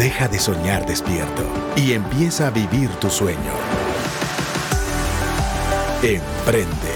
Deja 0.00 0.28
de 0.28 0.38
soñar 0.38 0.86
despierto 0.86 1.42
y 1.76 1.92
empieza 1.92 2.46
a 2.46 2.50
vivir 2.50 2.88
tu 3.02 3.10
sueño. 3.10 3.52
Emprende. 6.02 6.94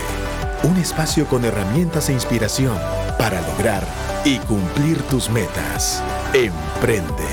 Un 0.63 0.79
espacio 0.79 1.27
con 1.27 1.45
herramientas 1.45 2.09
e 2.09 2.15
inspiración 2.15 2.75
para 3.19 3.43
lograr 3.43 3.87
y 4.25 4.39
cumplir 4.39 5.03
tus 5.03 5.29
metas. 5.29 6.03
Emprende. 6.33 7.29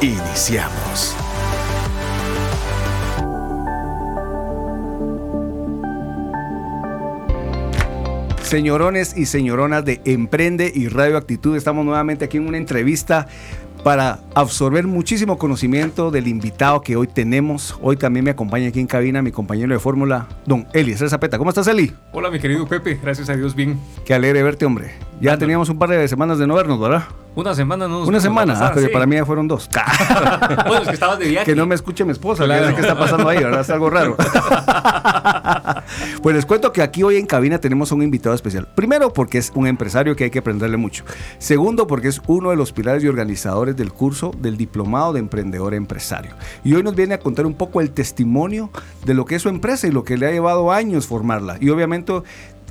Iniciamos. 0.00 1.14
Señorones 8.42 9.16
y 9.16 9.26
señoronas 9.26 9.84
de 9.84 10.00
Emprende 10.04 10.72
y 10.74 10.88
Radio 10.88 11.16
Actitud, 11.16 11.56
estamos 11.56 11.84
nuevamente 11.84 12.24
aquí 12.24 12.38
en 12.38 12.48
una 12.48 12.58
entrevista 12.58 13.28
para 13.84 14.18
absorber 14.34 14.86
muchísimo 14.86 15.36
conocimiento 15.36 16.10
del 16.10 16.26
invitado 16.26 16.80
que 16.80 16.96
hoy 16.96 17.06
tenemos. 17.06 17.78
Hoy 17.82 17.96
también 17.96 18.24
me 18.24 18.30
acompaña 18.30 18.68
aquí 18.68 18.80
en 18.80 18.86
cabina 18.86 19.20
mi 19.20 19.30
compañero 19.30 19.74
de 19.74 19.78
fórmula, 19.78 20.26
don 20.46 20.66
Eli 20.72 20.94
Zapeta. 20.94 21.36
¿Cómo 21.36 21.50
estás, 21.50 21.68
Eli? 21.68 21.92
Hola, 22.10 22.30
mi 22.30 22.40
querido 22.40 22.66
Pepe. 22.66 22.98
Gracias 23.00 23.28
a 23.28 23.36
Dios, 23.36 23.54
bien. 23.54 23.78
Qué 24.06 24.14
alegre 24.14 24.42
verte, 24.42 24.64
hombre. 24.64 24.92
Ya 25.20 25.36
teníamos 25.36 25.68
un 25.68 25.78
par 25.78 25.90
de 25.90 26.08
semanas 26.08 26.38
de 26.38 26.46
no 26.46 26.54
vernos, 26.54 26.80
¿verdad? 26.80 27.04
Una 27.34 27.54
semana 27.54 27.88
no 27.88 28.04
Una 28.04 28.20
semana, 28.20 28.54
ah, 28.56 28.70
pero 28.72 28.92
para 28.92 29.06
mí 29.06 29.16
ya 29.16 29.24
fueron 29.24 29.48
dos. 29.48 29.68
bueno, 30.66 30.82
es 30.82 30.88
que 30.88 30.94
estabas 30.94 31.18
de 31.18 31.28
viaje. 31.28 31.46
Que 31.46 31.56
no 31.56 31.66
me 31.66 31.74
escuche 31.74 32.04
mi 32.04 32.12
esposa, 32.12 32.44
claro. 32.44 32.74
qué 32.74 32.80
está 32.80 32.96
pasando 32.96 33.28
ahí, 33.28 33.38
¿verdad? 33.38 33.60
Es 33.60 33.70
algo 33.70 33.90
raro. 33.90 34.16
pues 36.22 36.36
les 36.36 36.46
cuento 36.46 36.72
que 36.72 36.82
aquí 36.82 37.02
hoy 37.02 37.16
en 37.16 37.26
cabina 37.26 37.58
tenemos 37.58 37.90
un 37.90 38.02
invitado 38.02 38.36
especial. 38.36 38.68
Primero, 38.74 39.12
porque 39.12 39.38
es 39.38 39.50
un 39.54 39.66
empresario 39.66 40.14
que 40.14 40.24
hay 40.24 40.30
que 40.30 40.38
aprenderle 40.38 40.76
mucho. 40.76 41.04
Segundo, 41.38 41.88
porque 41.88 42.08
es 42.08 42.22
uno 42.28 42.50
de 42.50 42.56
los 42.56 42.72
pilares 42.72 43.02
y 43.02 43.08
organizadores 43.08 43.76
del 43.76 43.92
curso 43.92 44.30
del 44.38 44.56
Diplomado 44.56 45.12
de 45.12 45.20
Emprendedor 45.20 45.74
Empresario. 45.74 46.34
Y 46.62 46.74
hoy 46.74 46.84
nos 46.84 46.94
viene 46.94 47.14
a 47.14 47.18
contar 47.18 47.46
un 47.46 47.54
poco 47.54 47.80
el 47.80 47.90
testimonio 47.90 48.70
de 49.04 49.14
lo 49.14 49.24
que 49.24 49.34
es 49.34 49.42
su 49.42 49.48
empresa 49.48 49.88
y 49.88 49.90
lo 49.90 50.04
que 50.04 50.16
le 50.16 50.28
ha 50.28 50.30
llevado 50.30 50.70
años 50.70 51.08
formarla. 51.08 51.56
Y 51.60 51.70
obviamente, 51.70 52.12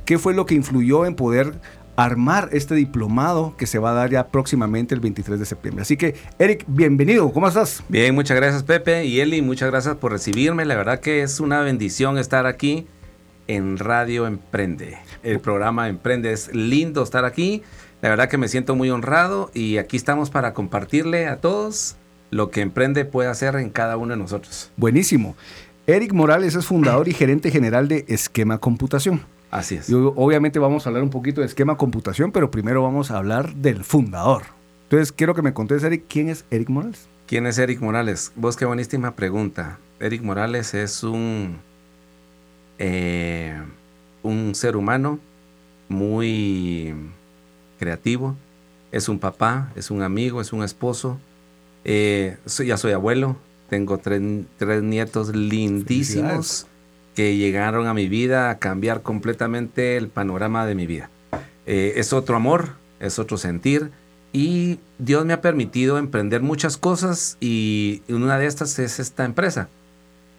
qué 0.05 0.17
fue 0.17 0.33
lo 0.33 0.45
que 0.45 0.55
influyó 0.55 1.05
en 1.05 1.15
poder 1.15 1.53
armar 1.95 2.49
este 2.51 2.75
diplomado 2.75 3.55
que 3.57 3.67
se 3.67 3.79
va 3.79 3.91
a 3.91 3.93
dar 3.93 4.09
ya 4.09 4.27
próximamente 4.27 4.95
el 4.95 5.01
23 5.01 5.39
de 5.39 5.45
septiembre. 5.45 5.81
Así 5.83 5.97
que, 5.97 6.15
Eric, 6.39 6.65
bienvenido, 6.67 7.31
¿cómo 7.31 7.47
estás? 7.47 7.83
Bien, 7.89 8.15
muchas 8.15 8.37
gracias 8.37 8.63
Pepe 8.63 9.05
y 9.05 9.19
Eli, 9.19 9.41
muchas 9.41 9.69
gracias 9.69 9.95
por 9.95 10.11
recibirme. 10.11 10.65
La 10.65 10.75
verdad 10.75 10.99
que 10.99 11.21
es 11.21 11.39
una 11.39 11.61
bendición 11.61 12.17
estar 12.17 12.45
aquí 12.45 12.87
en 13.47 13.77
Radio 13.77 14.25
Emprende. 14.27 14.97
El 15.21 15.39
programa 15.39 15.89
Emprende 15.89 16.31
es 16.31 16.53
lindo 16.53 17.03
estar 17.03 17.25
aquí. 17.25 17.63
La 18.01 18.09
verdad 18.09 18.27
que 18.27 18.37
me 18.37 18.47
siento 18.47 18.75
muy 18.75 18.89
honrado 18.89 19.49
y 19.53 19.77
aquí 19.77 19.95
estamos 19.95 20.29
para 20.29 20.53
compartirle 20.53 21.27
a 21.27 21.39
todos 21.39 21.95
lo 22.31 22.49
que 22.49 22.61
Emprende 22.61 23.05
puede 23.05 23.29
hacer 23.29 23.55
en 23.55 23.69
cada 23.69 23.95
uno 23.97 24.13
de 24.13 24.17
nosotros. 24.17 24.71
Buenísimo. 24.75 25.35
Eric 25.85 26.13
Morales 26.13 26.55
es 26.55 26.65
fundador 26.65 27.07
y 27.07 27.13
gerente 27.13 27.51
general 27.51 27.87
de 27.87 28.05
Esquema 28.07 28.57
Computación. 28.57 29.21
Así 29.53 29.75
es. 29.75 29.87
Y 29.87 29.93
obviamente 29.93 30.57
vamos 30.57 30.83
a 30.85 30.89
hablar 30.89 31.03
un 31.03 31.11
poquito 31.11 31.41
de 31.41 31.45
esquema 31.45 31.77
computación, 31.77 32.31
pero 32.31 32.49
primero 32.49 32.81
vamos 32.81 33.11
a 33.11 33.17
hablar 33.17 33.53
del 33.53 33.83
fundador. 33.83 34.41
Entonces, 34.85 35.11
quiero 35.11 35.35
que 35.35 35.43
me 35.43 35.53
contes, 35.53 35.83
Eric, 35.83 36.05
¿quién 36.09 36.29
es 36.29 36.43
Eric 36.49 36.69
Morales? 36.69 37.07
¿Quién 37.27 37.45
es 37.45 37.59
Eric 37.59 37.79
Morales? 37.79 38.31
Vos 38.35 38.57
qué 38.57 38.65
buenísima 38.65 39.15
pregunta. 39.15 39.77
Eric 39.99 40.23
Morales 40.23 40.73
es 40.73 41.03
un, 41.03 41.59
eh, 42.79 43.61
un 44.23 44.55
ser 44.55 44.75
humano 44.75 45.19
muy 45.87 46.95
creativo. 47.77 48.35
Es 48.91 49.07
un 49.07 49.19
papá, 49.19 49.71
es 49.75 49.91
un 49.91 50.01
amigo, 50.01 50.41
es 50.41 50.51
un 50.51 50.63
esposo. 50.63 51.19
Eh, 51.85 52.37
ya 52.65 52.77
soy 52.77 52.93
abuelo, 52.93 53.37
tengo 53.69 53.99
tres, 53.99 54.19
tres 54.57 54.81
nietos 54.81 55.35
lindísimos 55.35 56.65
que 57.15 57.37
llegaron 57.37 57.87
a 57.87 57.93
mi 57.93 58.07
vida 58.07 58.49
a 58.49 58.59
cambiar 58.59 59.01
completamente 59.01 59.97
el 59.97 60.07
panorama 60.07 60.65
de 60.65 60.75
mi 60.75 60.87
vida. 60.87 61.09
Eh, 61.65 61.93
es 61.97 62.13
otro 62.13 62.35
amor, 62.35 62.71
es 62.99 63.19
otro 63.19 63.37
sentir 63.37 63.91
y 64.33 64.79
Dios 64.97 65.25
me 65.25 65.33
ha 65.33 65.41
permitido 65.41 65.97
emprender 65.97 66.41
muchas 66.41 66.77
cosas 66.77 67.37
y 67.39 68.01
una 68.09 68.37
de 68.39 68.47
estas 68.47 68.79
es 68.79 68.99
esta 68.99 69.25
empresa. 69.25 69.69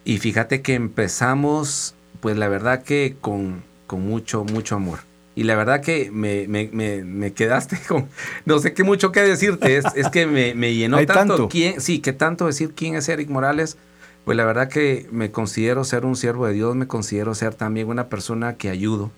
Y 0.03 0.17
fíjate 0.17 0.61
que 0.61 0.75
empezamos, 0.75 1.95
pues 2.19 2.37
la 2.37 2.49
verdad 2.49 2.83
que 2.83 3.15
con, 3.21 3.63
con 3.87 4.05
mucho, 4.05 4.43
mucho 4.43 4.75
amor. 4.75 4.99
Y 5.33 5.43
la 5.43 5.55
verdad 5.55 5.81
que 5.81 6.11
me, 6.11 6.47
me, 6.47 6.69
me, 6.71 7.33
quedaste 7.33 7.77
con, 7.87 8.07
no 8.45 8.59
sé 8.59 8.73
qué 8.73 8.83
mucho 8.83 9.11
que 9.11 9.21
decirte, 9.21 9.77
es, 9.77 9.85
es 9.95 10.09
que 10.09 10.27
me, 10.27 10.73
llenó 10.73 10.97
tanto, 10.97 11.13
tanto. 11.13 11.49
Quién, 11.49 11.81
sí, 11.81 11.99
que 11.99 12.13
tanto 12.13 12.45
decir 12.45 12.73
quién 12.75 12.95
es 12.95 13.09
Eric 13.09 13.29
Morales 13.29 13.77
pues 14.25 14.35
la 14.35 14.45
verdad 14.45 14.69
que 14.69 15.07
me 15.11 15.31
considero 15.31 15.83
ser 15.83 16.03
un 16.03 16.15
siervo 16.15 16.47
de 16.47 16.53
Dios, 16.53 16.75
me 16.75 16.87
considero 16.87 17.35
ser 17.35 17.53
también 17.53 17.87
una 17.87 18.09
persona 18.09 18.55
que 18.55 18.69
ayudo 18.69 19.11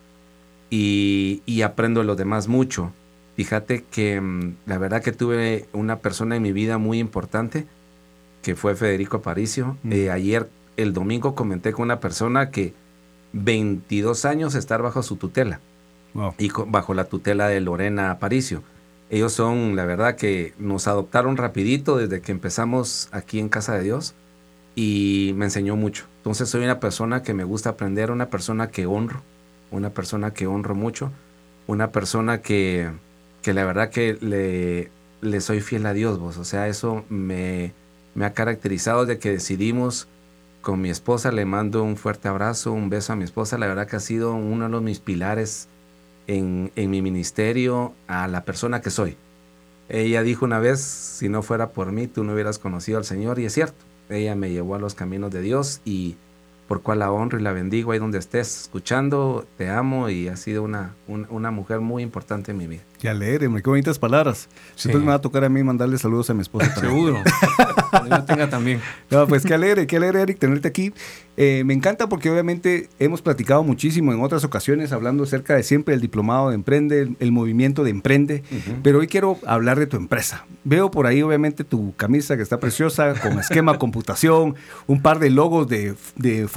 y, 0.70 1.62
aprendo 1.64 2.02
de 2.02 2.06
los 2.06 2.18
demás 2.18 2.50
mucho. 2.50 2.92
Fíjate 3.38 3.86
que 3.90 4.20
mm, 4.20 4.58
la 4.66 4.78
verdad 4.78 5.02
que 5.02 5.14
tuve 5.14 5.68
una 5.72 6.00
persona 6.00 6.36
en 6.36 6.44
mi 6.44 6.52
vida 6.52 6.78
muy 6.78 7.00
importante, 7.00 7.66
que 8.42 8.56
fue 8.56 8.76
Federico 8.76 9.18
Aparicio. 9.18 9.78
Mm. 9.84 9.94
Eh, 9.94 10.12
ayer, 10.12 10.50
el 10.76 10.92
domingo, 10.92 11.36
comenté 11.36 11.72
con 11.72 11.84
una 11.84 12.02
persona 12.02 12.52
que 12.52 12.74
22 13.32 14.26
años 14.26 14.56
estar 14.56 14.82
bajo 14.82 15.04
su 15.04 15.16
tutela 15.16 15.62
y 16.38 16.50
bajo 16.68 16.94
la 16.94 17.06
tutela 17.06 17.48
de 17.48 17.62
Lorena 17.62 18.12
Aparicio. 18.12 18.62
Ellos 19.10 19.32
son, 19.32 19.78
la 19.78 19.86
verdad, 19.86 20.18
que 20.18 20.54
nos 20.60 20.88
adoptaron 20.88 21.38
rapidito 21.38 21.96
desde 21.98 22.20
que 22.20 22.34
empezamos 22.34 23.08
aquí 23.14 23.40
en 23.40 23.48
Casa 23.48 23.76
de 23.76 23.84
Dios 23.84 24.16
y 24.78 25.34
me 25.36 25.46
enseñó 25.46 25.76
mucho. 25.76 26.06
Entonces 26.18 26.50
soy 26.50 26.64
una 26.64 26.80
persona 26.80 27.24
que 27.24 27.34
me 27.34 27.44
gusta 27.44 27.72
aprender, 27.72 28.12
una 28.12 28.30
persona 28.30 28.70
que 28.70 28.86
honro, 28.86 29.24
una 29.72 29.90
persona 29.90 30.34
que 30.34 30.46
honro 30.46 30.76
mucho, 30.76 31.12
una 31.66 31.92
persona 31.92 32.44
que, 32.44 32.92
que 33.42 33.56
la 33.56 33.66
verdad 33.66 33.90
que 33.90 34.20
le, 34.22 34.92
le 35.22 35.42
soy 35.42 35.62
fiel 35.62 35.88
a 35.88 35.94
Dios, 35.94 36.20
vos. 36.20 36.38
O 36.38 36.46
sea, 36.46 36.68
eso 36.68 37.04
me, 37.10 37.74
me 38.14 38.26
ha 38.26 38.34
caracterizado 38.34 39.08
de 39.08 39.18
que 39.18 39.32
decidimos 39.32 40.08
con 40.62 40.80
mi 40.80 40.92
esposa, 40.92 41.32
le 41.32 41.46
mando 41.46 41.82
un 41.82 41.98
fuerte 41.98 42.28
abrazo, 42.28 42.72
un 42.72 42.92
beso 42.92 43.14
a 43.14 43.16
mi 43.16 43.24
esposa, 43.24 43.58
la 43.58 43.66
verdad 43.66 43.88
que 43.88 43.96
ha 43.96 44.00
sido 44.00 44.36
uno 44.36 44.70
de 44.70 44.80
mis 44.80 45.00
pilares 45.00 45.70
en, 46.28 46.72
en 46.76 46.92
mi 46.92 47.02
ministerio, 47.02 47.94
a 48.06 48.28
la 48.28 48.46
persona 48.46 48.80
que 48.82 48.92
soy. 48.92 49.18
Ella 49.90 50.22
dijo 50.22 50.46
una 50.46 50.60
vez, 50.60 50.82
si 50.82 51.30
no 51.30 51.42
fuera 51.42 51.72
por 51.72 51.92
mí, 51.92 52.06
tú 52.06 52.24
no 52.24 52.34
hubieras 52.34 52.60
conocido 52.60 53.00
al 53.00 53.06
Señor, 53.06 53.40
y 53.40 53.46
es 53.46 53.54
cierto 53.54 53.88
ella 54.10 54.36
me 54.36 54.50
llevó 54.50 54.76
a 54.76 54.80
los 54.80 54.96
caminos 54.96 55.32
de 55.32 55.42
Dios 55.42 55.82
y 55.86 56.16
por 56.68 56.82
cual 56.82 57.00
la 57.00 57.12
honro 57.12 57.40
y 57.40 57.42
la 57.42 57.54
bendigo 57.54 57.92
ahí 57.92 58.00
donde 58.00 58.18
estés 58.18 58.62
escuchando, 58.62 59.46
te 59.58 59.70
amo 59.70 60.10
y 60.10 60.28
ha 60.28 60.36
sido 60.36 60.64
una, 60.64 60.96
una 61.08 61.52
mujer 61.52 61.80
muy 61.80 62.04
importante 62.04 62.52
en 62.52 62.58
mi 62.58 62.68
vida. 62.68 62.82
Qué 63.00 63.10
alegre, 63.10 63.48
qué 63.48 63.70
bonitas 63.70 64.00
palabras. 64.00 64.50
Siempre 64.76 65.02
me 65.02 65.08
va 65.08 65.16
a 65.16 65.22
tocar 65.22 65.44
a 65.44 65.50
mí 65.50 65.64
mandarle 65.64 65.98
saludos 66.00 66.30
a 66.32 66.34
mi 66.34 66.42
esposa. 66.42 66.74
Seguro. 66.76 67.22
yo 68.10 68.24
tenga 68.24 68.50
también. 68.50 68.82
No, 69.12 69.28
pues 69.28 69.46
qué 69.46 69.54
alegre, 69.54 69.86
qué 69.86 69.98
alegre, 69.98 70.22
Eric, 70.22 70.40
tenerte 70.40 70.68
aquí. 70.68 70.94
Eh, 71.40 71.64
me 71.64 71.76
encanta 71.76 72.10
porque 72.10 72.32
obviamente 72.32 72.90
hemos 72.98 73.22
platicado 73.22 73.64
muchísimo 73.64 74.12
en 74.12 74.24
otras 74.24 74.44
ocasiones 74.44 74.92
hablando 74.92 75.24
acerca 75.24 75.56
de 75.56 75.62
siempre 75.62 75.94
el 75.94 76.02
diplomado 76.02 76.50
de 76.50 76.56
Emprende, 76.56 77.16
el, 77.20 77.32
movimiento 77.32 77.84
de 77.84 77.92
Emprende, 77.92 78.44
pero 78.82 78.98
hoy 78.98 79.08
quiero 79.08 79.38
hablar 79.46 79.78
de 79.78 79.86
tu 79.86 79.98
empresa. 79.98 80.48
Veo 80.64 80.90
por 80.90 81.06
ahí 81.06 81.22
obviamente 81.22 81.64
tu 81.64 81.96
camisa 81.96 82.38
que 82.38 82.42
está 82.42 82.60
preciosa, 82.60 83.14
con 83.22 83.38
esquema 83.38 83.78
computación, 83.80 84.56
un 84.88 85.04
par 85.04 85.20
de 85.20 85.30
logos 85.30 85.68
de, 85.68 85.96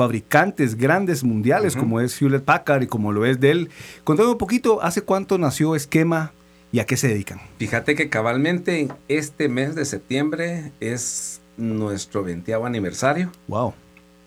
fabricantes 0.01 0.77
grandes 0.77 1.23
mundiales 1.23 1.77
como 1.77 2.01
es 2.01 2.19
Hewlett 2.19 2.43
Packard 2.43 2.85
y 2.85 2.87
como 2.87 3.13
lo 3.13 3.27
es 3.27 3.39
Dell. 3.39 3.69
Contame 4.03 4.31
un 4.31 4.39
poquito, 4.39 4.83
¿hace 4.83 5.03
cuánto 5.03 5.37
nació 5.37 5.77
Esquema 5.77 6.33
¿Y 6.73 6.79
a 6.79 6.87
qué 6.87 6.97
se 6.97 7.09
dedican? 7.09 7.39
Fíjate 7.59 7.95
que 7.95 8.09
cabalmente 8.09 8.89
este 9.09 9.51
mes 9.51 9.75
de 9.75 9.85
septiembre 9.85 10.73
es 10.81 11.43
nuestro 11.59 12.23
20 12.23 12.55
aniversario. 12.55 13.31
Wow. 13.47 13.75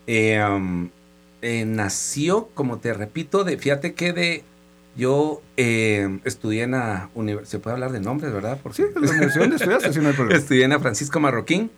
Eh, 0.06 0.40
um, 0.44 0.90
eh, 1.42 1.64
nació, 1.64 2.50
como 2.54 2.78
te 2.78 2.94
repito, 2.94 3.42
de, 3.42 3.58
fíjate 3.58 3.94
que 3.94 4.12
de 4.12 4.44
yo 4.94 5.42
eh, 5.56 6.20
estudié 6.24 6.62
en 6.62 6.72
la 6.72 7.10
universidad, 7.16 7.50
se 7.50 7.58
puede 7.58 7.74
hablar 7.74 7.90
de 7.90 8.00
nombres, 8.00 8.32
¿verdad? 8.32 8.60
Por 8.60 8.74
sí, 8.74 8.84
la 8.94 9.00
universidad 9.00 9.40
donde 9.40 9.56
estudiaste, 9.56 9.92
si 9.92 9.98
no 9.98 10.08
hay 10.10 10.14
problema. 10.14 10.38
Estudié 10.38 10.64
en 10.64 10.70
la 10.70 10.78
Francisco 10.78 11.18
Marroquín 11.18 11.70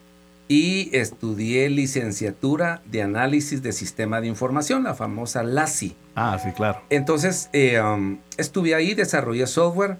y 0.48 0.94
estudié 0.96 1.69
licenciatura 1.70 2.82
de 2.87 3.02
análisis 3.02 3.62
de 3.62 3.72
sistema 3.72 4.20
de 4.20 4.28
información, 4.28 4.84
la 4.84 4.94
famosa 4.94 5.43
LASI. 5.43 5.96
Ah, 6.14 6.38
sí, 6.43 6.50
claro. 6.52 6.82
Entonces, 6.90 7.50
um, 7.82 8.19
estuve 8.37 8.75
ahí, 8.75 8.94
desarrollé 8.94 9.46
software, 9.46 9.98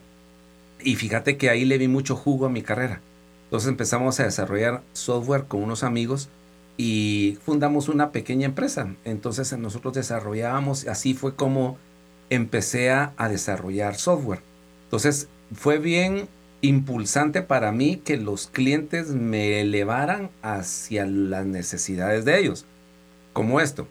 y 0.81 0.96
fíjate 0.96 1.37
que 1.37 1.50
ahí 1.50 1.64
le 1.64 1.78
vi 1.78 1.88
mucho 1.88 2.16
jugo 2.16 2.46
a 2.46 2.50
mi 2.50 2.62
carrera. 2.62 3.00
Entonces 3.44 3.69
empezamos 3.69 4.19
a 4.20 4.25
desarrollar 4.25 4.82
software 4.93 5.44
con 5.44 5.62
unos 5.62 5.82
amigos 5.82 6.28
y 6.76 7.38
fundamos 7.44 7.88
una 7.88 8.12
pequeña 8.12 8.46
empresa. 8.46 8.94
Entonces 9.04 9.56
nosotros 9.58 9.94
desarrollábamos, 9.94 10.87
así 10.88 11.14
fue 11.14 11.34
como 11.34 11.78
empecé 12.31 12.90
a, 12.90 13.14
desarrollar 13.28 13.96
software. 13.96 14.40
Entonces 14.84 15.28
fue 15.54 15.78
bien 15.78 16.28
impulsante 16.61 17.43
para 17.43 17.73
mí 17.73 17.97
que 18.05 18.17
los 18.17 18.47
clientes 18.47 19.08
me 19.08 19.61
elevaran 19.61 20.31
hacia 20.43 21.06
las 21.06 21.47
necesidades 21.47 22.25
de 22.25 22.38
ellos. 22.38 22.64
Como 23.32 23.61
esto. 23.61 23.87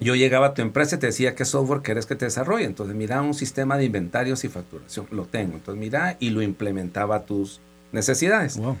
Yo 0.00 0.16
llegaba 0.16 0.48
a 0.48 0.54
tu 0.54 0.62
empresa 0.62 0.96
y 0.96 0.98
te 0.98 1.06
decía 1.06 1.34
qué 1.36 1.44
software 1.44 1.82
querés 1.82 2.06
que 2.06 2.16
te 2.16 2.24
desarrolle. 2.24 2.64
Entonces, 2.64 2.96
mira, 2.96 3.22
un 3.22 3.34
sistema 3.34 3.76
de 3.76 3.84
inventarios 3.84 4.42
y 4.44 4.48
facturación. 4.48 5.06
Lo 5.12 5.26
tengo. 5.26 5.54
Entonces, 5.54 5.80
mira, 5.80 6.16
y 6.18 6.30
lo 6.30 6.42
implementaba 6.42 7.16
a 7.16 7.22
tus 7.24 7.60
necesidades. 7.92 8.56
Wow. 8.56 8.78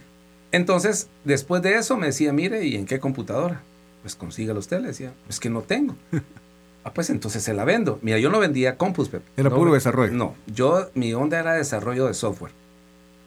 Entonces, 0.50 1.08
después 1.24 1.62
de 1.62 1.76
eso 1.76 1.96
me 1.96 2.06
decía, 2.06 2.32
mire, 2.32 2.64
¿y 2.66 2.76
en 2.76 2.86
qué 2.86 2.98
computadora? 2.98 3.62
Pues 4.02 4.16
consígalo 4.16 4.58
usted, 4.58 4.80
le 4.80 4.88
decía. 4.88 5.12
Es 5.28 5.38
que 5.38 5.48
no 5.48 5.62
tengo. 5.62 5.94
ah, 6.84 6.92
pues 6.92 7.08
entonces 7.08 7.44
se 7.44 7.54
la 7.54 7.64
vendo. 7.64 8.00
Mira, 8.02 8.18
yo 8.18 8.28
no 8.28 8.40
vendía 8.40 8.76
Compus. 8.76 9.10
Era 9.36 9.48
No, 9.48 9.54
puro 9.54 9.72
desarrollo. 9.72 10.12
No, 10.12 10.34
yo, 10.52 10.90
mi 10.94 11.14
onda 11.14 11.38
era 11.38 11.54
desarrollo 11.54 12.06
de 12.06 12.14
software. 12.14 12.52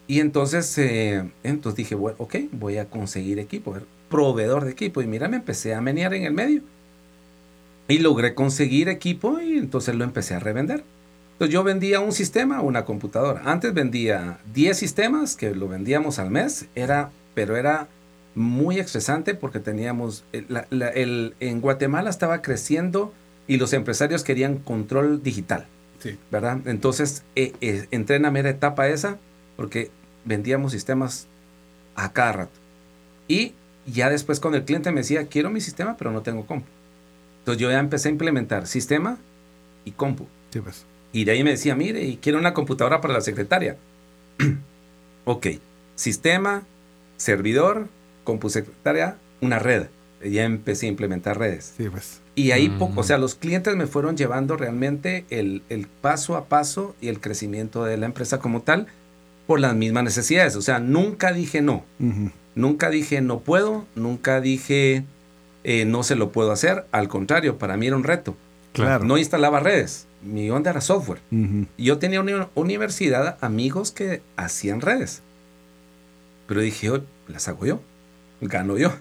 Y 0.07 0.19
entonces, 0.19 0.77
eh, 0.77 1.23
entonces 1.43 1.77
dije, 1.77 1.95
bueno, 1.95 2.15
ok, 2.19 2.35
voy 2.51 2.77
a 2.77 2.85
conseguir 2.89 3.39
equipo, 3.39 3.75
proveedor 4.09 4.65
de 4.65 4.71
equipo. 4.71 5.01
Y 5.01 5.07
mira, 5.07 5.27
me 5.27 5.37
empecé 5.37 5.73
a 5.73 5.81
menear 5.81 6.13
en 6.13 6.23
el 6.23 6.33
medio. 6.33 6.61
Y 7.87 7.99
logré 7.99 8.33
conseguir 8.33 8.89
equipo 8.89 9.39
y 9.39 9.57
entonces 9.57 9.95
lo 9.95 10.03
empecé 10.03 10.33
a 10.35 10.39
revender. 10.39 10.83
Entonces 11.33 11.53
yo 11.53 11.63
vendía 11.63 11.99
un 11.99 12.11
sistema, 12.13 12.61
una 12.61 12.85
computadora. 12.85 13.41
Antes 13.45 13.73
vendía 13.73 14.39
10 14.53 14.77
sistemas 14.77 15.35
que 15.35 15.53
lo 15.53 15.67
vendíamos 15.67 16.17
al 16.17 16.31
mes, 16.31 16.67
era, 16.75 17.11
pero 17.33 17.57
era 17.57 17.87
muy 18.35 18.79
estresante 18.79 19.33
porque 19.35 19.59
teníamos, 19.59 20.23
la- 20.49 20.67
la- 20.69 20.89
el- 20.89 21.35
en 21.39 21.61
Guatemala 21.61 22.09
estaba 22.09 22.41
creciendo 22.41 23.13
y 23.47 23.57
los 23.57 23.73
empresarios 23.73 24.23
querían 24.23 24.57
control 24.57 25.21
digital. 25.23 25.65
Sí. 25.99 26.17
¿verdad? 26.31 26.59
Entonces, 26.65 27.23
eh, 27.35 27.53
eh, 27.61 27.87
entré 27.91 28.17
en 28.17 28.23
la 28.23 28.31
mera 28.31 28.49
etapa 28.49 28.87
esa 28.89 29.17
porque 29.55 29.91
vendíamos 30.25 30.71
sistemas 30.71 31.27
a 31.95 32.11
cada 32.13 32.31
rato. 32.33 32.59
Y 33.27 33.53
ya 33.85 34.09
después 34.09 34.39
cuando 34.39 34.57
el 34.57 34.65
cliente 34.65 34.91
me 34.91 35.01
decía, 35.01 35.27
quiero 35.27 35.49
mi 35.49 35.61
sistema, 35.61 35.95
pero 35.97 36.11
no 36.11 36.21
tengo 36.21 36.45
compu. 36.45 36.67
Entonces 37.39 37.61
yo 37.61 37.69
ya 37.71 37.79
empecé 37.79 38.09
a 38.09 38.11
implementar 38.11 38.67
sistema 38.67 39.17
y 39.85 39.91
compu. 39.91 40.27
Sí, 40.51 40.59
pues. 40.61 40.85
Y 41.13 41.23
de 41.25 41.31
ahí 41.33 41.43
me 41.43 41.51
decía, 41.51 41.75
mire, 41.75 42.03
y 42.03 42.17
quiero 42.17 42.37
una 42.39 42.53
computadora 42.53 43.01
para 43.01 43.13
la 43.13 43.21
secretaria. 43.21 43.77
ok, 45.25 45.47
sistema, 45.95 46.63
servidor, 47.17 47.87
compu 48.23 48.49
secretaria, 48.49 49.17
una 49.41 49.59
red. 49.59 49.87
Ya 50.23 50.43
empecé 50.43 50.87
a 50.87 50.89
implementar 50.89 51.37
redes. 51.37 51.73
Sí, 51.77 51.87
pues. 51.89 52.21
Y 52.35 52.51
ahí, 52.51 52.69
Mm. 52.69 52.79
poco, 52.79 53.01
o 53.01 53.03
sea, 53.03 53.17
los 53.17 53.35
clientes 53.35 53.75
me 53.75 53.85
fueron 53.85 54.17
llevando 54.17 54.57
realmente 54.57 55.25
el, 55.29 55.61
el 55.69 55.87
paso 55.87 56.35
a 56.35 56.45
paso 56.45 56.95
y 56.99 57.07
el 57.09 57.21
crecimiento 57.21 57.85
de 57.85 57.97
la 57.97 58.07
empresa 58.07 58.39
como 58.39 58.61
tal 58.61 58.87
por 59.47 59.59
las 59.59 59.75
mismas 59.75 60.03
necesidades. 60.03 60.55
O 60.55 60.61
sea, 60.61 60.79
nunca 60.79 61.31
dije 61.33 61.61
no. 61.61 61.83
Nunca 62.55 62.89
dije 62.89 63.21
no 63.21 63.39
puedo. 63.39 63.85
Nunca 63.95 64.41
dije 64.41 65.03
eh, 65.63 65.85
no 65.85 66.03
se 66.03 66.15
lo 66.15 66.31
puedo 66.31 66.51
hacer. 66.51 66.85
Al 66.91 67.07
contrario, 67.07 67.57
para 67.57 67.77
mí 67.77 67.87
era 67.87 67.95
un 67.95 68.03
reto. 68.03 68.35
Claro. 68.73 69.05
No 69.05 69.17
instalaba 69.17 69.59
redes. 69.59 70.07
Mi 70.21 70.49
onda 70.49 70.71
era 70.71 70.81
software. 70.81 71.19
Yo 71.77 71.97
tenía 71.97 72.19
una 72.19 72.49
universidad, 72.55 73.37
amigos 73.41 73.91
que 73.91 74.21
hacían 74.35 74.81
redes. 74.81 75.21
Pero 76.47 76.61
dije, 76.61 76.89
"Oh, 76.89 77.01
las 77.27 77.47
hago 77.47 77.65
yo. 77.65 77.81
Gano 78.41 78.77
yo. 78.77 78.93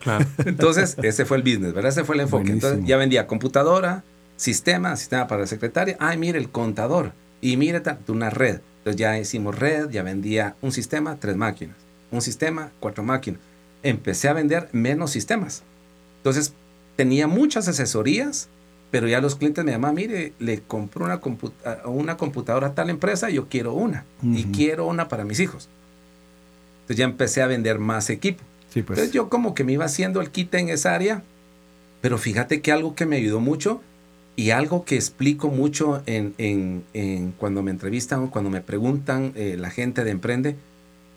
Claro. 0.00 0.24
Entonces, 0.44 0.96
ese 1.02 1.24
fue 1.24 1.36
el 1.36 1.42
business, 1.42 1.72
¿verdad? 1.74 1.90
Ese 1.92 2.04
fue 2.04 2.14
el 2.14 2.22
enfoque. 2.22 2.44
Buenísimo. 2.44 2.68
Entonces, 2.68 2.88
ya 2.88 2.96
vendía 2.96 3.26
computadora, 3.26 4.02
sistema, 4.36 4.96
sistema 4.96 5.26
para 5.26 5.42
la 5.42 5.46
secretaria. 5.46 5.96
Ay, 6.00 6.18
mire, 6.18 6.38
el 6.38 6.50
contador. 6.50 7.12
Y 7.40 7.56
mire, 7.56 7.82
una 8.08 8.30
red. 8.30 8.60
Entonces, 8.84 9.00
ya 9.00 9.18
hicimos 9.18 9.58
red, 9.58 9.88
ya 9.88 10.02
vendía 10.02 10.56
un 10.60 10.70
sistema, 10.70 11.16
tres 11.18 11.36
máquinas. 11.36 11.74
Un 12.10 12.20
sistema, 12.20 12.70
cuatro 12.80 13.02
máquinas. 13.02 13.40
Empecé 13.82 14.28
a 14.28 14.34
vender 14.34 14.68
menos 14.72 15.10
sistemas. 15.10 15.62
Entonces, 16.18 16.52
tenía 16.94 17.26
muchas 17.26 17.66
asesorías, 17.66 18.48
pero 18.90 19.08
ya 19.08 19.22
los 19.22 19.36
clientes 19.36 19.64
me 19.64 19.72
llamaban, 19.72 19.96
mire, 19.96 20.34
le 20.38 20.60
compré 20.60 21.02
una, 21.02 21.20
computa- 21.20 21.80
una 21.86 22.18
computadora 22.18 22.68
a 22.68 22.74
tal 22.74 22.90
empresa, 22.90 23.30
yo 23.30 23.48
quiero 23.48 23.72
una. 23.72 24.04
Y 24.22 24.44
quiero 24.52 24.86
una 24.86 25.08
para 25.08 25.24
mis 25.24 25.40
hijos. 25.40 25.68
Entonces, 26.82 26.96
ya 26.98 27.04
empecé 27.06 27.40
a 27.40 27.46
vender 27.46 27.78
más 27.78 28.10
equipo. 28.10 28.42
Sí, 28.72 28.82
pues. 28.82 28.98
Entonces 28.98 29.14
yo 29.14 29.30
como 29.30 29.54
que 29.54 29.64
me 29.64 29.72
iba 29.72 29.86
haciendo 29.86 30.20
el 30.20 30.30
quite 30.30 30.58
en 30.58 30.68
esa 30.68 30.94
área, 30.94 31.22
pero 32.02 32.18
fíjate 32.18 32.60
que 32.60 32.70
algo 32.70 32.94
que 32.94 33.06
me 33.06 33.16
ayudó 33.16 33.40
mucho 33.40 33.80
y 34.36 34.50
algo 34.50 34.84
que 34.84 34.96
explico 34.96 35.48
mucho 35.48 36.02
en, 36.06 36.34
en- 36.38 36.82
en 36.92 37.32
cuando 37.32 37.62
me 37.62 37.70
entrevistan 37.70 38.20
o 38.24 38.30
cuando 38.30 38.50
me 38.50 38.60
preguntan 38.60 39.32
eh, 39.36 39.56
la 39.58 39.70
gente 39.70 40.02
de 40.04 40.10
Emprende, 40.10 40.56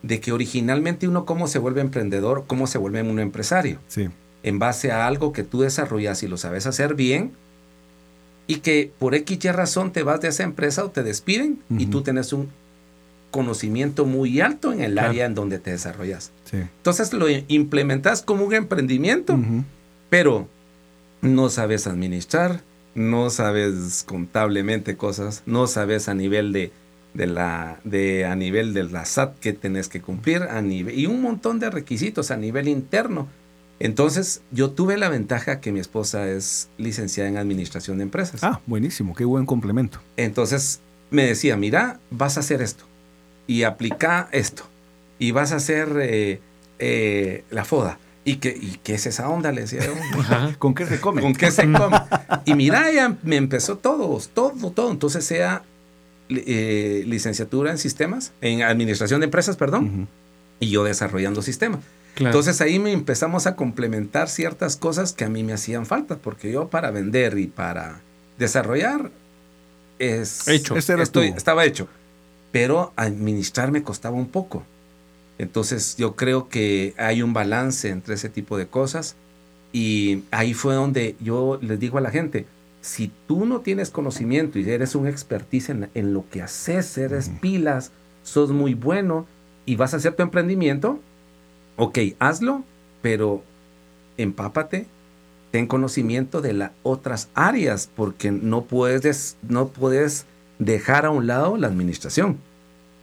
de 0.02 0.20
que 0.20 0.30
originalmente 0.32 1.08
uno 1.08 1.24
cómo 1.24 1.48
se 1.48 1.58
vuelve 1.58 1.80
emprendedor, 1.80 2.44
cómo 2.46 2.66
se 2.68 2.78
vuelve 2.78 3.02
un 3.02 3.18
empresario, 3.18 3.78
Sí. 3.88 4.08
en 4.44 4.58
base 4.60 4.92
a 4.92 5.06
algo 5.08 5.32
que 5.32 5.42
tú 5.42 5.62
desarrollas 5.62 6.22
y 6.22 6.28
lo 6.28 6.36
sabes 6.36 6.66
hacer 6.66 6.94
bien, 6.94 7.32
y 8.46 8.56
que 8.60 8.92
por 8.98 9.14
X 9.16 9.44
y 9.44 9.50
razón 9.50 9.92
te 9.92 10.02
vas 10.04 10.20
de 10.20 10.28
esa 10.28 10.44
empresa 10.44 10.84
o 10.84 10.90
te 10.90 11.02
despiden 11.02 11.58
y 11.76 11.86
tú 11.86 12.02
tienes 12.02 12.32
un 12.32 12.48
conocimiento 13.30 14.06
muy 14.06 14.40
alto 14.40 14.72
en 14.72 14.80
el 14.80 14.92
Claro. 14.92 15.10
área 15.10 15.26
en 15.26 15.34
donde 15.34 15.58
te 15.58 15.70
desarrollas. 15.72 16.30
Sí. 16.50 16.56
Entonces 16.58 17.12
lo 17.12 17.26
implementas 17.48 18.22
como 18.22 18.44
un 18.44 18.54
emprendimiento, 18.54 19.38
pero 20.08 20.48
no 21.20 21.50
sabes 21.50 21.86
administrar, 21.86 22.62
no 22.98 23.30
sabes 23.30 24.04
contablemente 24.06 24.96
cosas, 24.96 25.42
no 25.46 25.68
sabes 25.68 26.08
a 26.08 26.14
nivel 26.14 26.52
de, 26.52 26.72
de 27.14 27.26
la 27.28 27.78
de 27.84 28.26
a 28.26 28.34
nivel 28.34 28.74
de 28.74 28.84
la 28.84 29.04
SAT 29.04 29.38
que 29.38 29.52
tenés 29.52 29.88
que 29.88 30.00
cumplir 30.00 30.42
a 30.42 30.60
nivel 30.60 30.98
y 30.98 31.06
un 31.06 31.22
montón 31.22 31.60
de 31.60 31.70
requisitos 31.70 32.30
a 32.30 32.36
nivel 32.36 32.68
interno. 32.68 33.28
Entonces, 33.80 34.42
yo 34.50 34.72
tuve 34.72 34.96
la 34.96 35.08
ventaja 35.08 35.60
que 35.60 35.70
mi 35.70 35.78
esposa 35.78 36.28
es 36.28 36.68
licenciada 36.78 37.28
en 37.28 37.36
administración 37.36 37.98
de 37.98 38.02
empresas. 38.02 38.42
Ah, 38.42 38.60
buenísimo. 38.66 39.14
Qué 39.14 39.24
buen 39.24 39.46
complemento. 39.46 40.00
Entonces 40.16 40.80
me 41.12 41.24
decía, 41.24 41.56
mira, 41.56 42.00
vas 42.10 42.36
a 42.36 42.40
hacer 42.40 42.60
esto 42.60 42.84
y 43.46 43.62
aplica 43.62 44.28
esto 44.32 44.64
y 45.20 45.30
vas 45.30 45.52
a 45.52 45.56
hacer 45.56 45.96
eh, 46.00 46.40
eh, 46.80 47.44
la 47.50 47.64
foda. 47.64 48.00
¿Y 48.28 48.36
qué, 48.36 48.50
¿Y 48.50 48.78
qué 48.82 48.94
es 48.94 49.06
esa 49.06 49.28
onda? 49.28 49.52
Le 49.52 49.62
decía 49.62 49.80
yo. 49.84 49.92
Ajá. 50.20 50.54
¿Con 50.58 50.74
qué 50.74 50.86
se 50.86 51.00
come? 51.00 51.22
¿Con 51.22 51.34
qué 51.34 51.50
se 51.50 51.62
come? 51.72 51.96
Y 52.44 52.54
mira, 52.54 52.90
ella 52.90 53.16
me 53.22 53.36
empezó 53.36 53.78
todo, 53.78 54.20
todo, 54.34 54.70
todo. 54.70 54.90
Entonces 54.90 55.24
sea 55.24 55.62
eh, 56.28 57.04
licenciatura 57.06 57.70
en 57.70 57.78
sistemas, 57.78 58.32
en 58.40 58.62
administración 58.62 59.20
de 59.20 59.24
empresas, 59.24 59.56
perdón, 59.56 60.08
y 60.60 60.68
yo 60.70 60.84
desarrollando 60.84 61.40
sistemas. 61.42 61.80
Claro. 62.14 62.30
Entonces 62.30 62.60
ahí 62.60 62.78
me 62.78 62.92
empezamos 62.92 63.46
a 63.46 63.54
complementar 63.56 64.28
ciertas 64.28 64.76
cosas 64.76 65.12
que 65.12 65.24
a 65.24 65.28
mí 65.28 65.44
me 65.44 65.52
hacían 65.52 65.86
falta, 65.86 66.16
porque 66.16 66.50
yo 66.52 66.68
para 66.68 66.90
vender 66.90 67.38
y 67.38 67.46
para 67.46 68.00
desarrollar 68.38 69.10
es 69.98 70.46
Hecho. 70.48 70.76
Ese 70.76 70.92
era 70.94 71.02
estoy- 71.02 71.32
estaba 71.36 71.64
hecho, 71.64 71.88
pero 72.52 72.92
administrar 72.96 73.70
me 73.70 73.82
costaba 73.82 74.16
un 74.16 74.26
poco. 74.28 74.64
Entonces 75.38 75.96
yo 75.96 76.16
creo 76.16 76.48
que 76.48 76.94
hay 76.98 77.22
un 77.22 77.32
balance 77.32 77.88
entre 77.90 78.14
ese 78.14 78.28
tipo 78.28 78.56
de 78.58 78.66
cosas 78.66 79.14
y 79.72 80.24
ahí 80.30 80.52
fue 80.54 80.74
donde 80.74 81.14
yo 81.20 81.58
les 81.62 81.78
digo 81.78 81.98
a 81.98 82.00
la 82.00 82.10
gente, 82.10 82.46
si 82.80 83.10
tú 83.26 83.44
no 83.46 83.60
tienes 83.60 83.90
conocimiento 83.90 84.58
y 84.58 84.68
eres 84.68 84.94
un 84.94 85.06
expertise 85.06 85.70
en, 85.70 85.90
en 85.94 86.12
lo 86.14 86.24
que 86.30 86.42
haces, 86.42 86.96
eres 86.98 87.30
pilas, 87.40 87.92
sos 88.22 88.50
muy 88.50 88.74
bueno 88.74 89.26
y 89.66 89.76
vas 89.76 89.94
a 89.94 89.98
hacer 89.98 90.14
tu 90.14 90.22
emprendimiento, 90.22 90.98
ok, 91.76 91.98
hazlo, 92.18 92.64
pero 93.02 93.42
empápate, 94.16 94.86
ten 95.50 95.66
conocimiento 95.66 96.40
de 96.40 96.52
las 96.54 96.70
otras 96.82 97.28
áreas, 97.34 97.88
porque 97.94 98.30
no 98.30 98.64
puedes, 98.64 99.02
des- 99.02 99.36
no 99.48 99.68
puedes 99.68 100.24
dejar 100.58 101.06
a 101.06 101.10
un 101.10 101.26
lado 101.26 101.56
la 101.56 101.68
administración, 101.68 102.38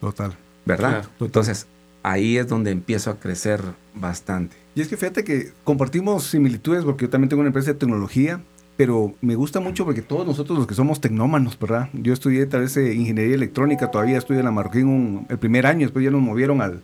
Total. 0.01 0.36
¿verdad? 0.65 0.89
Claro, 0.89 1.08
total. 1.18 1.25
Entonces, 1.27 1.68
ahí 2.12 2.38
es 2.38 2.47
donde 2.47 2.71
empiezo 2.71 3.09
a 3.12 3.19
crecer 3.19 3.62
bastante. 3.95 4.55
Y 4.75 4.81
es 4.81 4.88
que 4.88 4.97
fíjate 4.97 5.24
que 5.24 5.51
compartimos 5.63 6.24
similitudes 6.25 6.83
porque 6.83 7.05
yo 7.05 7.09
también 7.09 7.29
tengo 7.29 7.41
una 7.41 7.47
empresa 7.50 7.71
de 7.74 7.79
tecnología, 7.79 8.41
pero 8.77 9.13
me 9.21 9.35
gusta 9.35 9.59
mucho 9.59 9.85
porque 9.85 10.01
todos 10.01 10.27
nosotros 10.27 10.57
los 10.57 10.67
que 10.67 10.75
somos 10.75 11.00
tecnómanos, 11.01 11.57
¿verdad? 11.57 11.89
Yo 11.93 12.12
estudié 12.13 12.45
tal 12.45 12.62
vez 12.62 12.75
eh, 12.77 12.93
ingeniería 12.93 13.35
electrónica, 13.35 13.89
todavía 13.89 14.17
estudié 14.17 14.39
en 14.39 14.45
la 14.45 14.51
Marroquín 14.51 14.88
un- 14.88 15.25
el 15.29 15.38
primer 15.38 15.65
año, 15.65 15.81
después 15.88 16.03
ya 16.03 16.12
nos 16.12 16.21
movieron 16.21 16.62
al, 16.62 16.81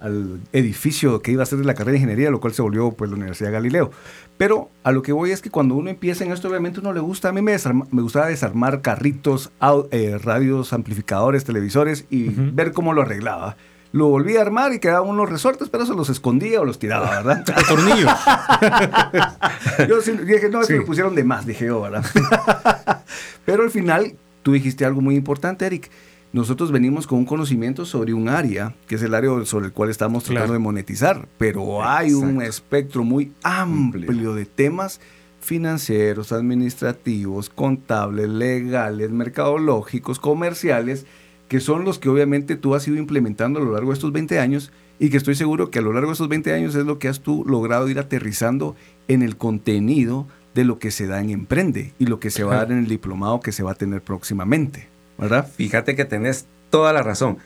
al 0.00 0.40
edificio 0.52 1.20
que 1.20 1.32
iba 1.32 1.42
a 1.42 1.46
ser 1.46 1.58
de 1.58 1.64
la 1.66 1.74
carrera 1.74 1.92
de 1.92 1.98
ingeniería, 1.98 2.30
lo 2.30 2.40
cual 2.40 2.54
se 2.54 2.62
volvió 2.62 2.90
pues 2.92 3.10
la 3.10 3.16
Universidad 3.16 3.52
Galileo. 3.52 3.90
Pero 4.38 4.70
a 4.82 4.90
lo 4.90 5.02
que 5.02 5.12
voy 5.12 5.30
es 5.32 5.42
que 5.42 5.50
cuando 5.50 5.74
uno 5.74 5.90
empieza 5.90 6.24
en 6.24 6.32
esto, 6.32 6.48
obviamente 6.48 6.80
uno 6.80 6.92
le 6.94 7.00
gusta, 7.00 7.28
a 7.28 7.32
mí 7.32 7.42
me, 7.42 7.52
desarma- 7.56 7.86
me 7.90 8.00
gustaba 8.02 8.26
desarmar 8.28 8.80
carritos, 8.80 9.52
au- 9.60 9.86
eh, 9.92 10.18
radios, 10.18 10.72
amplificadores, 10.72 11.44
televisores 11.44 12.06
y 12.10 12.30
ver 12.30 12.72
cómo 12.72 12.92
lo 12.94 13.02
arreglaba. 13.02 13.56
Lo 13.94 14.08
volví 14.08 14.36
a 14.36 14.40
armar 14.40 14.72
y 14.72 14.80
quedaban 14.80 15.08
unos 15.08 15.30
resortes, 15.30 15.68
pero 15.68 15.84
eso 15.84 15.94
los 15.94 16.08
escondía 16.08 16.60
o 16.60 16.64
los 16.64 16.80
tiraba, 16.80 17.10
¿verdad? 17.10 17.44
El 17.56 17.64
tornillo. 17.64 18.08
Yo 19.88 20.00
sí 20.00 20.12
dije, 20.12 20.48
no, 20.50 20.62
es 20.62 20.66
que 20.66 20.74
Sí. 20.74 20.78
lo 20.80 20.84
pusieron 20.84 21.14
de 21.14 21.22
más, 21.22 21.46
dije 21.46 21.66
yo, 21.66 21.80
¿verdad? 21.82 22.04
Pero 23.44 23.62
al 23.62 23.70
final, 23.70 24.14
tú 24.42 24.52
dijiste 24.52 24.84
algo 24.84 25.00
muy 25.00 25.14
importante, 25.14 25.64
Eric. 25.66 25.90
nosotros 26.32 26.72
venimos 26.72 27.06
con 27.06 27.18
un 27.20 27.24
conocimiento 27.24 27.86
sobre 27.86 28.12
un 28.14 28.28
área, 28.28 28.74
que 28.88 28.96
es 28.96 29.02
el 29.02 29.14
área 29.14 29.30
sobre 29.44 29.66
el 29.66 29.72
cual 29.72 29.90
estamos 29.90 30.24
tratando 30.24 30.46
Claro. 30.46 30.52
de 30.54 30.58
monetizar, 30.58 31.28
pero 31.38 31.84
hay 31.84 32.12
un 32.14 32.42
espectro 32.42 33.04
muy 33.04 33.32
amplio, 33.44 34.10
Amplio. 34.10 34.34
de 34.34 34.44
temas 34.44 35.00
financieros, 35.40 36.32
administrativos, 36.32 37.50
contables, 37.50 38.28
legales, 38.28 39.10
mercadológicos, 39.12 40.18
comerciales, 40.18 41.06
que 41.48 41.60
son 41.60 41.84
los 41.84 41.98
que 41.98 42.08
obviamente 42.08 42.56
tú 42.56 42.74
has 42.74 42.86
ido 42.88 42.96
implementando 42.96 43.60
a 43.60 43.62
lo 43.62 43.72
largo 43.72 43.90
de 43.90 43.94
estos 43.94 44.12
20 44.12 44.38
años 44.38 44.72
y 44.98 45.10
que 45.10 45.16
estoy 45.16 45.34
seguro 45.34 45.70
que 45.70 45.80
a 45.80 45.82
lo 45.82 45.92
largo 45.92 46.08
de 46.08 46.14
esos 46.14 46.28
20 46.28 46.52
años 46.52 46.74
es 46.74 46.86
lo 46.86 46.98
que 46.98 47.08
has 47.08 47.20
tú 47.20 47.44
logrado 47.46 47.88
ir 47.88 47.98
aterrizando 47.98 48.76
en 49.08 49.22
el 49.22 49.36
contenido 49.36 50.26
de 50.54 50.64
lo 50.64 50.78
que 50.78 50.90
se 50.90 51.06
da 51.06 51.20
en 51.20 51.30
Emprende 51.30 51.92
y 51.98 52.06
lo 52.06 52.20
que 52.20 52.30
se 52.30 52.44
va 52.44 52.54
a 52.54 52.58
dar 52.58 52.72
en 52.72 52.78
el 52.78 52.86
diplomado 52.86 53.40
que 53.40 53.52
se 53.52 53.62
va 53.62 53.72
a 53.72 53.74
tener 53.74 54.02
próximamente, 54.02 54.88
¿verdad? 55.18 55.48
Fíjate 55.48 55.96
que 55.96 56.04
tenés 56.04 56.46
toda 56.70 56.92
la 56.92 57.02
razón. 57.02 57.38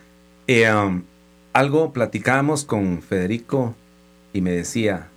Eh, 0.47 0.71
um, 0.71 1.02
algo 1.52 1.93
platicábamos 1.93 2.64
con 2.64 3.00
Federico 3.02 3.75
y 4.33 4.43
me 4.43 4.50
decía, 4.50 5.09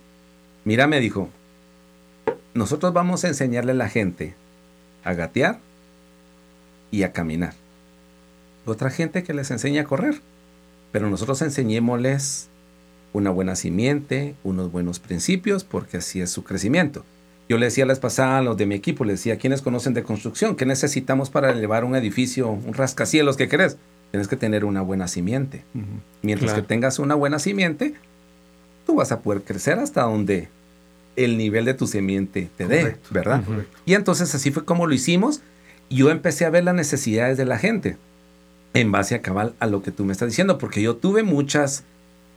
mira, 0.64 0.86
me 0.86 1.00
dijo, 1.00 1.28
nosotros 2.54 2.92
vamos 2.92 3.24
a 3.24 3.28
enseñarle 3.28 3.72
a 3.72 3.76
la 3.76 3.88
gente 3.88 4.34
a 5.04 5.12
gatear 5.12 5.60
y 6.90 7.02
a 7.02 7.12
caminar. 7.12 7.54
Otra 8.64 8.90
gente 8.90 9.22
que 9.22 9.34
les 9.34 9.50
enseña 9.50 9.82
a 9.82 9.84
correr, 9.84 10.20
pero 10.92 11.10
nosotros 11.10 11.42
enseñémosles 11.42 12.48
una 13.12 13.30
buena 13.30 13.56
simiente, 13.56 14.34
unos 14.44 14.70
buenos 14.72 14.98
principios, 14.98 15.64
porque 15.64 15.98
así 15.98 16.20
es 16.20 16.30
su 16.30 16.44
crecimiento. 16.44 17.04
Yo 17.48 17.58
le 17.58 17.66
decía 17.66 17.84
la 17.84 17.92
vez 17.92 17.98
pasada 17.98 18.38
a 18.38 18.42
los 18.42 18.56
de 18.56 18.66
mi 18.66 18.74
equipo, 18.74 19.04
le 19.04 19.12
decía, 19.12 19.36
¿quiénes 19.36 19.60
conocen 19.62 19.94
de 19.94 20.02
construcción? 20.02 20.56
¿Qué 20.56 20.64
necesitamos 20.64 21.28
para 21.28 21.50
elevar 21.50 21.84
un 21.84 21.94
edificio, 21.96 22.48
un 22.48 22.72
rascacielos 22.72 23.36
que 23.36 23.48
querés? 23.48 23.76
Tienes 24.10 24.28
que 24.28 24.36
tener 24.36 24.64
una 24.64 24.80
buena 24.80 25.08
simiente. 25.08 25.64
Mientras 26.22 26.52
Claro. 26.52 26.62
que 26.62 26.68
tengas 26.68 26.98
una 26.98 27.14
buena 27.14 27.38
simiente, 27.38 27.94
tú 28.86 28.94
vas 28.94 29.12
a 29.12 29.20
poder 29.20 29.42
crecer 29.42 29.78
hasta 29.78 30.02
donde 30.02 30.48
el 31.16 31.36
nivel 31.36 31.64
de 31.66 31.74
tu 31.74 31.86
simiente 31.86 32.48
te 32.56 32.66
dé. 32.66 32.96
¿verdad? 33.10 33.42
Y 33.84 33.94
entonces 33.94 34.34
así 34.34 34.50
fue 34.50 34.64
como 34.64 34.86
lo 34.86 34.94
hicimos. 34.94 35.40
Yo 35.90 36.10
empecé 36.10 36.46
a 36.46 36.50
ver 36.50 36.64
las 36.64 36.74
necesidades 36.74 37.36
de 37.36 37.44
la 37.44 37.58
gente 37.58 37.96
en 38.74 38.92
base 38.92 39.14
a 39.14 39.22
cabal 39.22 39.54
a 39.58 39.66
lo 39.66 39.82
que 39.82 39.90
tú 39.90 40.04
me 40.04 40.12
estás 40.12 40.28
diciendo, 40.28 40.58
porque 40.58 40.82
yo 40.82 40.96
tuve 40.96 41.22
muchas 41.22 41.84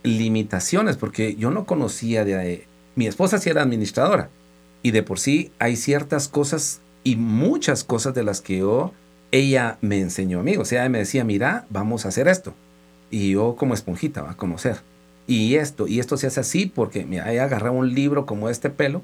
limitaciones, 0.02 0.96
porque 0.96 1.34
yo 1.36 1.50
no 1.50 1.66
conocía 1.66 2.24
de... 2.24 2.66
Mi 2.94 3.06
esposa 3.06 3.38
sí 3.38 3.50
era 3.50 3.62
administradora 3.62 4.30
y 4.82 4.92
de 4.92 5.02
por 5.02 5.18
sí 5.18 5.50
hay 5.58 5.76
ciertas 5.76 6.28
cosas 6.28 6.80
y 7.04 7.16
muchas 7.16 7.84
cosas 7.84 8.14
de 8.14 8.24
las 8.24 8.40
que 8.40 8.58
yo, 8.58 8.92
ella 9.32 9.78
me 9.80 10.00
enseñó 10.00 10.40
a 10.40 10.42
mí. 10.42 10.56
O 10.56 10.64
sea, 10.64 10.88
me 10.88 10.98
decía, 10.98 11.24
mira, 11.24 11.66
vamos 11.70 12.04
a 12.04 12.08
hacer 12.08 12.28
esto. 12.28 12.54
Y 13.10 13.32
yo 13.32 13.56
como 13.56 13.74
esponjita 13.74 14.22
va 14.22 14.32
a 14.32 14.36
conocer. 14.36 14.78
Y 15.26 15.56
esto, 15.56 15.86
y 15.88 15.98
esto 15.98 16.16
se 16.16 16.28
hace 16.28 16.40
así 16.40 16.66
porque, 16.66 17.00
ella 17.00 17.44
agarraba 17.44 17.76
un 17.76 17.94
libro 17.94 18.26
como 18.26 18.48
este 18.48 18.70
pelo. 18.70 19.02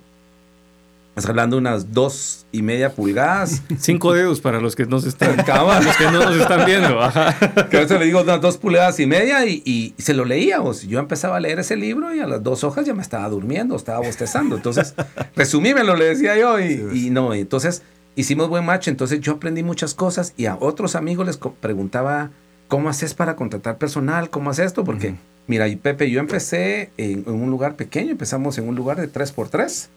Estás 1.15 1.29
hablando 1.29 1.57
de 1.57 1.61
unas 1.61 1.93
dos 1.93 2.47
y 2.53 2.63
media 2.63 2.95
pulgadas. 2.95 3.63
Cinco 3.79 4.15
dedos 4.15 4.41
para 4.41 4.63
los 4.63 4.75
que 4.75 4.87
nos 4.87 5.05
están, 5.05 5.37
los 5.37 5.97
que 5.99 6.05
no 6.05 6.25
nos 6.25 6.37
están 6.37 6.65
viendo. 6.65 7.03
Ajá. 7.03 7.37
que 7.69 7.77
a 7.77 7.81
veces 7.81 7.99
le 7.99 8.07
digo 8.07 8.23
unas 8.23 8.41
dos 8.41 8.57
pulgadas 8.57 8.99
y 8.99 9.05
media 9.05 9.45
y, 9.45 9.63
y 9.67 9.95
se 9.99 10.15
lo 10.15 10.25
leíamos. 10.25 10.85
Yo 10.85 10.99
empezaba 10.99 11.37
a 11.37 11.41
leer 11.41 11.59
ese 11.59 11.77
libro 11.77 12.15
y 12.15 12.21
a 12.21 12.27
las 12.27 12.43
dos 12.43 12.65
hojas 12.65 12.87
ya 12.87 12.95
me 12.95 13.03
estaba 13.03 13.29
durmiendo, 13.29 13.77
estaba 13.77 13.99
bostezando. 13.99 14.57
Entonces, 14.57 14.95
resumímelo, 15.37 15.97
le 15.97 16.07
decía 16.07 16.39
yo, 16.39 16.59
y, 16.59 16.81
y 16.95 17.11
no, 17.11 17.35
entonces 17.35 17.83
hicimos 18.17 18.49
buen 18.49 18.65
match. 18.65 18.89
Entonces 18.89 19.21
yo 19.21 19.33
aprendí 19.33 19.63
muchas 19.63 19.93
cosas 19.93 20.33
y 20.39 20.47
a 20.47 20.57
otros 20.59 20.97
amigos 20.97 21.27
les 21.27 21.37
preguntaba, 21.37 22.31
¿cómo 22.69 22.89
haces 22.89 23.13
para 23.13 23.37
contratar 23.37 23.77
personal? 23.77 24.31
¿Cómo 24.31 24.49
haces 24.49 24.65
esto? 24.65 24.83
Porque, 24.83 25.17
mira, 25.47 25.69
y 25.69 25.77
Pepe, 25.77 26.11
yo 26.11 26.21
empecé 26.21 26.91
en, 26.97 27.25
en 27.27 27.35
un 27.35 27.51
lugar 27.51 27.77
pequeño, 27.77 28.13
empezamos 28.13 28.57
en 28.57 28.67
un 28.67 28.77
lugar 28.77 28.99
de 28.99 29.13
3x3 29.13 29.91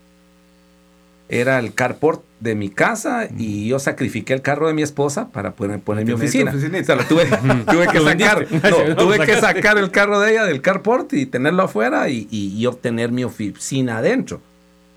era 1.29 1.57
el 1.59 1.73
carport 1.73 2.23
de 2.39 2.53
mi 2.53 2.69
casa 2.69 3.27
y 3.37 3.67
yo 3.67 3.79
sacrifiqué 3.79 4.33
el 4.33 4.41
carro 4.41 4.67
de 4.67 4.73
mi 4.73 4.83
esposa 4.83 5.29
para 5.31 5.51
poder 5.53 5.79
poner 5.79 6.05
mi 6.05 6.11
oficina. 6.25 6.51
O 6.81 6.83
sea, 6.85 6.95
lo 6.95 7.03
tuve, 7.05 7.25
tuve 7.71 7.87
que 7.87 7.99
sacar, 7.99 8.47
no, 8.51 8.95
tuve 8.95 9.15
que 9.25 9.35
sacar 9.41 9.77
el 9.77 9.89
carro 9.91 10.19
de 10.19 10.31
ella 10.31 10.45
del 10.45 10.61
carport 10.61 11.11
y 11.13 11.25
tenerlo 11.25 11.63
afuera 11.63 12.09
y, 12.09 12.27
y- 12.29 12.53
y 12.55 12.65
obtener 12.67 13.11
mi 13.11 13.23
oficina 13.23 13.97
adentro. 13.97 14.41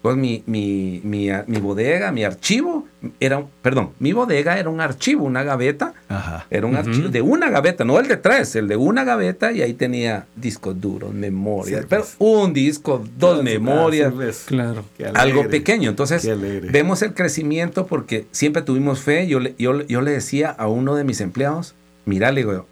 Pues 0.00 0.17
mi, 0.17 0.45
mi, 0.47 1.00
mi, 1.02 1.28
mi 1.49 1.59
bodega, 1.59 2.12
mi 2.12 2.23
archivo, 2.23 2.87
era, 3.19 3.38
un- 3.38 3.49
perdón, 3.62 3.90
mi 3.99 4.12
bodega 4.12 4.57
era 4.57 4.71
un 4.71 4.81
archivo, 4.81 5.25
una 5.25 5.43
gaveta 5.43 5.93
Ajá. 6.09 6.47
era 6.50 6.67
un 6.69 6.76
archivo 6.76 7.09
de 7.09 7.21
una 7.21 7.50
gaveta, 7.50 7.85
no 7.85 7.99
el 7.99 8.07
de 8.07 8.17
tres, 8.17 8.55
el 8.55 8.69
de 8.69 8.76
una 8.76 9.02
gaveta 9.02 9.50
y 9.50 9.61
ahí 9.61 9.75
tenía 9.75 10.26
discos 10.37 10.81
duros, 10.81 11.12
memorias, 11.12 11.81
Sí, 11.81 11.87
pero 11.90 12.02
pues. 12.02 12.14
un 12.21 12.52
disco, 12.52 13.05
dos 13.19 13.43
memorias, 13.43 14.12
Claro. 14.47 14.85
Qué 14.97 15.07
algo 15.07 15.49
pequeño. 15.49 15.90
Entonces, 15.90 16.25
vemos 16.71 17.02
el 17.02 17.12
crecimiento 17.12 17.87
porque 17.88 18.26
siempre 18.31 18.62
tuvimos 18.62 19.00
fe. 19.00 19.26
Yo 19.26 19.40
le, 19.40 19.57
yo, 19.59 19.83
yo 19.87 20.00
le 20.00 20.12
decía 20.12 20.50
a 20.50 20.69
uno 20.69 20.95
de 20.95 21.02
mis 21.02 21.21
empleados, 21.21 21.75
mira, 22.07 22.31
le 22.31 22.43
digo 22.43 22.52
yo, 22.52 22.67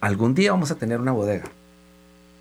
algún 0.00 0.34
día 0.34 0.52
vamos 0.52 0.70
a 0.70 0.76
tener 0.76 1.00
una 1.00 1.12
bodega 1.12 1.44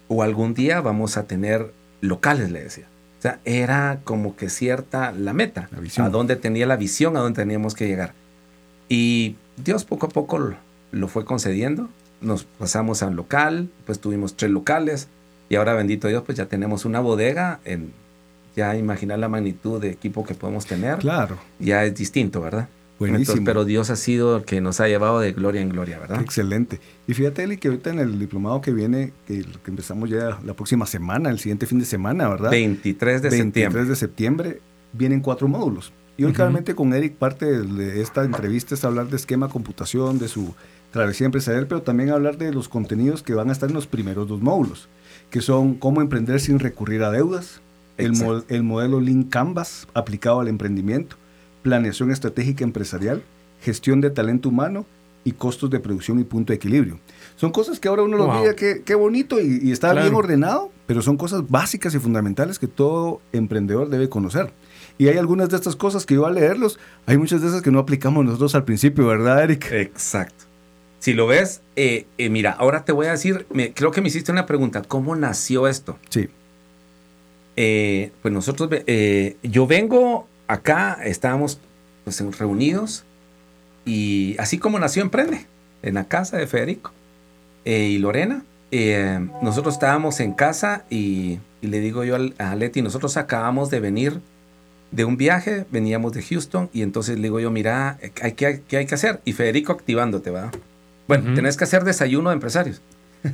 o 0.07 0.21
algún 0.21 0.53
día 0.53 0.81
vamos 0.81 1.17
a 1.17 1.23
tener 1.23 1.71
locales, 2.01 2.51
le 2.51 2.61
decía. 2.63 2.85
Sea, 3.25 3.39
era 3.43 4.01
como 4.03 4.35
que 4.35 4.49
cierta 4.49 5.11
la 5.11 5.33
meta, 5.33 5.67
La 5.71 6.05
a 6.05 6.09
dónde 6.09 6.35
tenía 6.35 6.67
la 6.67 6.75
visión, 6.75 7.17
a 7.17 7.21
dónde 7.21 7.41
teníamos 7.41 7.73
que 7.73 7.87
llegar. 7.87 8.13
Y 8.87 9.35
Dios 9.57 9.83
poco 9.83 10.05
a 10.05 10.09
poco 10.09 10.37
lo, 10.37 10.55
lo 10.91 11.07
fue 11.07 11.25
concediendo. 11.25 11.89
Nos 12.21 12.43
pasamos 12.43 13.01
al 13.01 13.15
local, 13.15 13.69
pues 13.87 13.99
tuvimos 13.99 14.35
tres 14.35 14.51
locales 14.51 15.07
y 15.49 15.55
ahora 15.55 15.73
bendito 15.73 16.07
Dios, 16.07 16.21
pues 16.23 16.37
ya 16.37 16.45
tenemos 16.45 16.85
una 16.85 16.99
bodega. 16.99 17.59
En, 17.65 17.93
ya 18.55 18.75
imaginar 18.77 19.19
la 19.19 19.27
magnitud 19.27 19.81
de 19.81 19.89
equipo 19.89 20.23
que 20.23 20.33
podemos 20.35 20.65
tener, 20.65 20.99
Claro. 20.99 21.37
ya 21.59 21.83
es 21.83 21.93
distinto, 21.95 22.41
¿verdad? 22.41 22.69
Buenísimo. 22.99 23.21
Entonces, 23.23 23.45
pero 23.45 23.65
Dios 23.65 23.89
ha 23.89 23.95
sido 23.95 24.37
el 24.37 24.45
que 24.45 24.61
nos 24.61 24.79
ha 24.79 24.87
llevado 24.87 25.19
de 25.19 25.33
gloria 25.33 25.61
en 25.61 25.69
gloria, 25.69 25.99
¿verdad? 25.99 26.21
Excelente. 26.21 26.79
Y 27.07 27.13
fíjate, 27.13 27.43
Eli, 27.43 27.57
que 27.57 27.67
ahorita 27.67 27.89
en 27.89 27.99
el 27.99 28.17
diplomado 28.19 28.61
que 28.61 28.71
viene, 28.71 29.11
que, 29.27 29.41
que 29.43 29.69
empezamos 29.71 30.09
ya 30.09 30.39
la 30.45 30.53
próxima 30.53 30.85
semana, 30.85 31.29
el 31.29 31.39
siguiente 31.39 31.65
fin 31.65 31.79
de 31.79 31.85
semana, 31.85 32.29
¿verdad? 32.29 32.51
23 32.51 33.21
de 33.21 33.29
23 33.29 33.43
septiembre. 33.43 33.85
de 33.89 33.95
septiembre, 33.95 34.61
vienen 34.93 35.19
cuatro 35.19 35.47
módulos. 35.47 35.91
Y 36.17 36.23
hoy 36.23 36.31
claramente 36.31 36.73
con 36.75 36.93
Eric 36.93 37.15
parte 37.15 37.45
de 37.45 38.01
esta 38.01 38.23
entrevista 38.23 38.73
es 38.75 38.85
hablar 38.85 39.09
de 39.09 39.17
esquema 39.17 39.49
computación, 39.49 40.17
de 40.17 40.29
su 40.29 40.55
travesía 40.91 41.25
empresarial, 41.25 41.67
pero 41.67 41.81
también 41.81 42.11
hablar 42.11 42.37
de 42.37 42.53
los 42.53 42.69
contenidos 42.69 43.21
que 43.21 43.33
van 43.33 43.49
a 43.49 43.51
estar 43.51 43.67
en 43.67 43.75
los 43.75 43.85
primeros 43.87 44.29
dos 44.29 44.41
módulos, 44.41 44.87
que 45.29 45.41
son 45.41 45.75
cómo 45.75 45.99
emprender 46.01 46.39
sin 46.39 46.59
recurrir 46.59 47.03
a 47.03 47.11
deudas, 47.11 47.59
el, 47.97 48.13
mo- 48.13 48.43
el 48.47 48.63
modelo 48.63 49.01
Lean 49.01 49.23
Canvas 49.23 49.89
aplicado 49.93 50.39
al 50.39 50.47
emprendimiento, 50.47 51.17
planeación 51.65 52.11
estratégica 52.11 52.63
empresarial, 52.63 53.23
gestión 53.59 53.99
de 53.99 54.11
talento 54.11 54.49
humano 54.49 54.85
y 55.23 55.31
costos 55.31 55.71
de 55.71 55.79
producción 55.79 56.19
y 56.19 56.23
punto 56.23 56.53
de 56.53 56.57
equilibrio. 56.57 56.99
Son 57.37 57.51
cosas 57.51 57.79
que 57.79 57.87
ahora 57.87 58.03
uno 58.03 58.17
Wow. 58.17 58.41
mira, 58.41 58.55
qué, 58.55 58.83
qué 58.85 58.93
bonito 58.93 59.41
y, 59.41 59.59
y 59.63 59.71
está 59.71 59.91
bien 59.93 60.13
ordenado, 60.13 60.71
pero 60.85 61.01
son 61.01 61.17
cosas 61.17 61.49
básicas 61.49 61.95
y 61.95 61.99
fundamentales 61.99 62.59
que 62.59 62.67
todo 62.67 63.19
emprendedor 63.33 63.89
debe 63.89 64.07
conocer. 64.09 64.51
Y 64.99 65.07
hay 65.07 65.17
algunas 65.17 65.49
de 65.49 65.55
estas 65.55 65.75
cosas 65.75 66.05
que 66.05 66.13
yo 66.13 66.27
al 66.27 66.35
leerlos, 66.35 66.77
hay 67.07 67.17
muchas 67.17 67.41
de 67.41 67.47
esas 67.47 67.63
que 67.63 67.71
no 67.71 67.79
aplicamos 67.79 68.23
nosotros 68.23 68.53
al 68.53 68.63
principio, 68.65 69.07
¿verdad, 69.07 69.43
Eric? 69.43 69.71
Exacto. 69.71 70.45
Si 70.99 71.13
lo 71.13 71.25
ves, 71.25 71.61
eh, 71.75 72.05
eh, 72.19 72.29
mira, 72.29 72.51
ahora 72.51 72.85
te 72.85 72.91
voy 72.91 73.07
a 73.07 73.11
decir, 73.11 73.47
me- 73.51 73.73
creo 73.73 73.89
que 73.89 74.01
me 74.01 74.09
hiciste 74.09 74.31
una 74.31 74.45
pregunta, 74.45 74.83
¿cómo 74.83 75.15
nació 75.15 75.67
esto? 75.67 75.97
Sí. 76.09 76.29
Eh, 77.57 78.11
pues 78.21 78.31
nosotros, 78.33 78.69
yo 79.41 79.65
vengo 79.65 80.27
acá, 80.47 80.99
estábamos 81.03 81.59
pues, 82.03 82.19
reunidos 82.37 83.03
y 83.85 84.35
así 84.39 84.57
como 84.57 84.79
nació 84.79 85.01
Emprende, 85.01 85.45
en 85.81 85.95
la 85.95 86.05
casa 86.05 86.37
de 86.37 86.47
Federico 86.47 86.91
eh, 87.65 87.89
y 87.89 87.97
Lorena, 87.99 88.43
eh, 88.71 89.19
nosotros 89.41 89.75
estábamos 89.75 90.19
en 90.19 90.33
casa 90.33 90.85
y, 90.89 91.39
y 91.61 91.67
le 91.67 91.79
digo 91.79 92.03
yo 92.03 92.17
a 92.37 92.55
Leti, 92.55 92.81
nosotros 92.81 93.17
acabamos 93.17 93.69
de 93.69 93.79
venir 93.79 94.21
de 94.91 95.05
un 95.05 95.17
viaje, 95.17 95.65
veníamos 95.71 96.13
de 96.13 96.23
Houston 96.23 96.69
y 96.73 96.81
entonces 96.81 97.17
le 97.17 97.23
digo 97.23 97.39
yo, 97.39 97.51
mira, 97.51 97.97
eh, 98.01 98.11
hay, 98.21 98.33
¿qué, 98.33 98.45
hay, 98.45 98.59
qué 98.67 98.77
hay 98.77 98.85
que 98.85 98.95
hacer? 98.95 99.21
Y 99.25 99.33
Federico 99.33 99.71
activándote, 99.71 100.31
¿va? 100.31 100.51
Bueno, 101.07 101.35
tenés 101.35 101.55
que 101.55 101.65
hacer 101.65 101.83
desayuno 101.83 102.29
de 102.29 102.35
empresarios. 102.35 102.81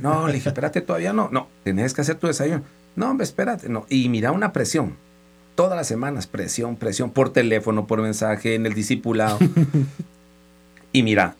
No, 0.00 0.26
le 0.26 0.34
dije, 0.34 0.48
espérate, 0.48 0.80
todavía 0.80 1.12
no. 1.12 1.28
No, 1.30 1.48
tenés 1.64 1.94
que 1.94 2.02
hacer 2.02 2.16
tu 2.16 2.26
desayuno. 2.26 2.62
No, 2.96 3.10
hombre, 3.10 3.24
espérate. 3.24 3.68
No. 3.68 3.86
Y 3.88 4.08
mira 4.08 4.32
una 4.32 4.52
presión. 4.52 4.96
Todas 5.54 5.76
las 5.76 5.86
semanas, 5.86 6.26
presión, 6.26 6.76
presión, 6.76 7.10
por 7.10 7.32
teléfono, 7.32 7.86
por 7.86 8.00
mensaje, 8.00 8.54
en 8.54 8.66
el 8.66 8.74
discipulado. 8.74 9.38
y 10.92 11.02
mira, 11.02 11.36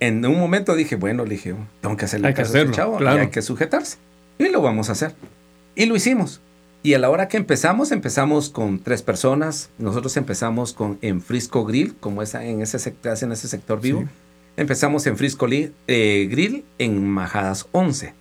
en 0.00 0.24
un 0.24 0.38
momento 0.38 0.74
dije, 0.74 0.96
bueno, 0.96 1.24
le 1.24 1.30
dije, 1.30 1.54
tengo 1.80 1.96
que 1.96 2.04
hacerle 2.04 2.28
Hay 2.28 2.34
que 2.34 2.42
caso 2.42 2.54
a 2.54 2.60
este 2.60 2.70
hacerlo, 2.70 2.74
chavo, 2.74 2.94
y 2.96 2.98
claro. 2.98 3.20
hay 3.22 3.28
que 3.28 3.42
sujetarse. 3.42 3.96
Y 4.38 4.48
lo 4.48 4.62
vamos 4.62 4.88
a 4.88 4.92
hacer. 4.92 5.14
Y 5.74 5.86
lo 5.86 5.96
hicimos. 5.96 6.40
Y 6.82 6.94
a 6.94 6.98
la 7.00 7.10
hora 7.10 7.26
que 7.26 7.36
empezamos, 7.36 7.90
empezamos 7.90 8.50
con 8.50 8.78
tres 8.78 9.02
personas. 9.02 9.70
Nosotros 9.78 10.16
empezamos 10.16 10.72
con 10.72 10.98
en 11.02 11.20
Frisco 11.20 11.64
Grill, 11.64 11.96
como 11.98 12.22
esa, 12.22 12.44
en 12.44 12.62
ese 12.62 12.78
sector, 12.78 13.16
en 13.20 13.32
ese 13.32 13.48
sector 13.48 13.80
vivo. 13.80 14.02
Sí. 14.02 14.08
Empezamos 14.56 15.06
en 15.06 15.16
Frisco 15.16 15.46
eh, 15.50 16.28
Grill 16.30 16.64
en 16.78 17.06
Majadas 17.08 17.66
11. 17.72 18.14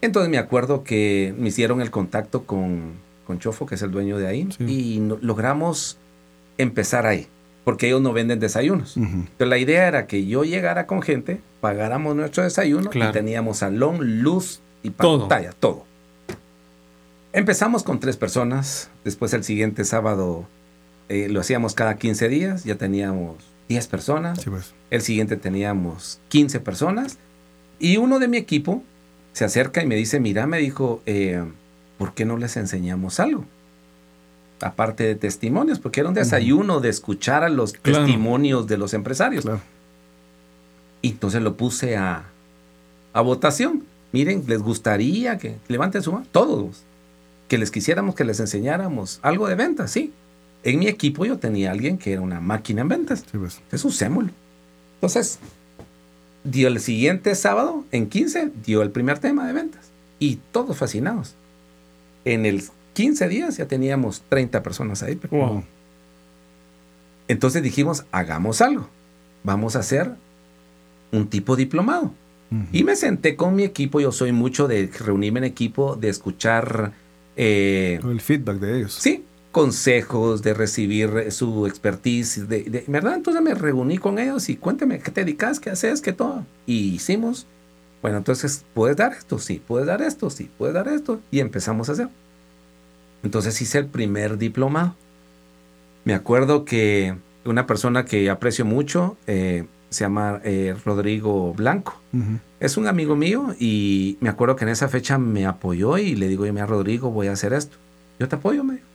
Entonces 0.00 0.30
me 0.30 0.38
acuerdo 0.38 0.84
que 0.84 1.34
me 1.36 1.48
hicieron 1.48 1.80
el 1.80 1.90
contacto 1.90 2.44
con, 2.44 2.92
con 3.28 3.38
Chofo, 3.38 3.64
que 3.66 3.76
es 3.76 3.82
el 3.82 3.92
dueño 3.92 4.18
de 4.18 4.26
ahí, 4.26 4.48
Sí. 4.58 4.64
y 4.96 4.98
no- 4.98 5.18
logramos 5.20 5.98
empezar 6.56 7.06
ahí, 7.06 7.28
porque 7.62 7.86
ellos 7.86 8.00
no 8.02 8.12
venden 8.12 8.40
desayunos. 8.40 8.96
Ujú. 8.96 9.06
Entonces 9.06 9.48
la 9.48 9.58
idea 9.58 9.86
era 9.86 10.06
que 10.08 10.26
yo 10.26 10.42
llegara 10.42 10.86
con 10.88 11.00
gente, 11.02 11.40
pagáramos 11.60 12.16
nuestro 12.16 12.42
desayuno 12.42 12.90
Claro. 12.90 13.10
y 13.10 13.12
teníamos 13.12 13.58
salón, 13.58 14.22
luz 14.22 14.60
y 14.82 14.90
Todo. 14.90 15.20
pantalla, 15.28 15.52
todo. 15.52 15.84
Empezamos 17.32 17.82
con 17.82 18.00
tres 18.00 18.16
personas, 18.16 18.90
después 19.04 19.32
el 19.34 19.44
siguiente 19.44 19.84
sábado 19.84 20.46
eh, 21.10 21.28
lo 21.30 21.40
hacíamos 21.40 21.74
cada 21.74 21.96
15 21.96 22.28
días, 22.28 22.64
ya 22.64 22.74
teníamos 22.76 23.36
10 23.68 23.86
personas, 23.86 24.40
Sí, 24.42 24.50
pues. 24.50 24.74
el 24.90 25.00
siguiente 25.02 25.36
teníamos 25.36 26.20
15 26.28 26.60
personas 26.60 27.18
y 27.78 27.96
uno 27.98 28.18
de 28.18 28.28
mi 28.28 28.36
equipo 28.38 28.82
se 29.32 29.44
acerca 29.44 29.82
y 29.82 29.86
me 29.86 29.94
dice, 29.94 30.20
mira, 30.20 30.46
me 30.46 30.58
dijo, 30.58 31.02
eh, 31.06 31.42
¿por 31.98 32.14
qué 32.14 32.24
no 32.24 32.36
les 32.36 32.56
enseñamos 32.56 33.20
algo? 33.20 33.44
Aparte 34.60 35.04
de 35.04 35.14
testimonios, 35.14 35.78
porque 35.78 36.00
era 36.00 36.08
un 36.08 36.14
desayuno 36.14 36.80
de 36.80 36.88
escuchar 36.88 37.44
a 37.44 37.48
los 37.48 37.72
Claro. 37.74 38.04
testimonios 38.04 38.66
de 38.66 38.76
los 38.78 38.92
empresarios. 38.94 39.44
Claro. 39.44 39.60
Y 41.02 41.10
entonces 41.10 41.42
lo 41.42 41.56
puse 41.56 41.96
a, 41.96 42.24
a 43.12 43.20
votación. 43.20 43.84
Miren, 44.12 44.44
les 44.48 44.60
gustaría 44.62 45.38
que 45.38 45.56
levanten 45.68 46.02
su 46.02 46.12
mano, 46.12 46.26
todos, 46.32 46.82
que 47.46 47.58
les 47.58 47.70
quisiéramos 47.70 48.14
que 48.14 48.24
les 48.24 48.40
enseñáramos 48.40 49.20
algo 49.22 49.46
de 49.48 49.54
ventas, 49.54 49.90
sí. 49.92 50.12
En 50.64 50.80
mi 50.80 50.88
equipo 50.88 51.24
yo 51.24 51.38
tenía 51.38 51.70
alguien 51.70 51.98
que 51.98 52.12
era 52.12 52.20
una 52.20 52.40
máquina 52.40 52.80
en 52.82 52.88
ventas. 52.88 53.20
Sí, 53.30 53.38
pues. 53.38 53.58
Entonces 53.58 53.84
usémoslo. 53.84 54.30
Entonces, 54.94 55.38
dio 56.42 56.66
el 56.66 56.80
siguiente 56.80 57.34
sábado, 57.36 57.84
en 57.92 58.08
15, 58.08 58.50
dio 58.66 58.82
el 58.82 58.90
primer 58.90 59.20
tema 59.20 59.46
de 59.46 59.52
ventas. 59.52 59.90
Y 60.18 60.40
todos 60.50 60.76
fascinados. 60.76 61.36
En 62.24 62.46
el 62.46 62.62
15 62.94 63.28
días 63.28 63.56
ya 63.56 63.66
teníamos 63.66 64.22
30 64.28 64.62
personas 64.62 65.02
ahí. 65.02 65.18
Wow. 65.30 65.64
Entonces 67.28 67.62
dijimos, 67.62 68.04
hagamos 68.12 68.60
algo. 68.60 68.88
Vamos 69.44 69.76
a 69.76 69.80
hacer 69.80 70.12
un 71.12 71.28
tipo 71.28 71.56
diplomado. 71.56 72.12
Y 72.72 72.82
me 72.82 72.96
senté 72.96 73.36
con 73.36 73.54
mi 73.54 73.64
equipo. 73.64 74.00
Yo 74.00 74.10
soy 74.10 74.32
mucho 74.32 74.68
de 74.68 74.86
reunirme 75.04 75.38
en 75.40 75.44
equipo, 75.44 75.96
de 75.96 76.08
escuchar, 76.08 76.92
eh, 77.36 78.00
El 78.02 78.22
feedback 78.22 78.58
de 78.58 78.78
ellos. 78.78 78.94
sí, 78.94 79.22
consejos, 79.52 80.42
de 80.42 80.54
recibir 80.54 81.10
eh, 81.26 81.30
su 81.30 81.66
expertise, 81.66 82.48
de, 82.48 82.62
de- 82.64 82.84
¿verdad? 82.86 83.16
Entonces 83.16 83.42
me 83.42 83.52
reuní 83.54 83.98
con 83.98 84.18
ellos 84.18 84.48
y 84.48 84.56
cuéntame 84.56 84.98
qué 85.00 85.10
te 85.10 85.24
dedicas, 85.24 85.60
qué 85.60 85.68
haces, 85.70 86.00
qué 86.00 86.14
todo. 86.14 86.46
Y 86.66 86.94
hicimos, 86.94 87.46
bueno, 88.02 88.18
entonces, 88.18 88.64
¿puedes 88.74 88.96
dar 88.96 89.12
esto? 89.12 89.38
Sí, 89.38 89.60
puedes 89.66 89.86
dar 89.86 90.02
esto, 90.02 90.30
sí, 90.30 90.50
puedes 90.58 90.74
dar 90.74 90.88
esto. 90.88 91.20
Y 91.30 91.40
empezamos 91.40 91.88
a 91.88 91.92
hacer. 91.92 92.08
Entonces 93.22 93.60
hice 93.60 93.78
el 93.78 93.86
primer 93.86 94.38
diplomado. 94.38 94.94
Me 96.04 96.14
acuerdo 96.14 96.64
que 96.64 97.14
una 97.44 97.66
persona 97.66 98.04
que 98.04 98.30
aprecio 98.30 98.64
mucho 98.64 99.16
eh, 99.26 99.64
se 99.90 100.04
llama 100.04 100.40
eh, 100.44 100.74
Rodrigo 100.84 101.52
Blanco. 101.54 102.00
Es 102.60 102.76
un 102.76 102.86
amigo 102.86 103.16
mío 103.16 103.54
y 103.58 104.16
me 104.20 104.28
acuerdo 104.28 104.56
que 104.56 104.64
en 104.64 104.70
esa 104.70 104.88
fecha 104.88 105.18
me 105.18 105.46
apoyó 105.46 105.98
y 105.98 106.14
le 106.14 106.28
digo, 106.28 106.46
yo, 106.46 106.52
mira, 106.52 106.66
Rodrigo, 106.66 107.10
voy 107.10 107.26
a 107.26 107.32
hacer 107.32 107.52
esto. 107.52 107.76
Yo 108.18 108.28
te 108.28 108.36
apoyo, 108.36 108.64
me 108.64 108.74
dijo. 108.74 108.86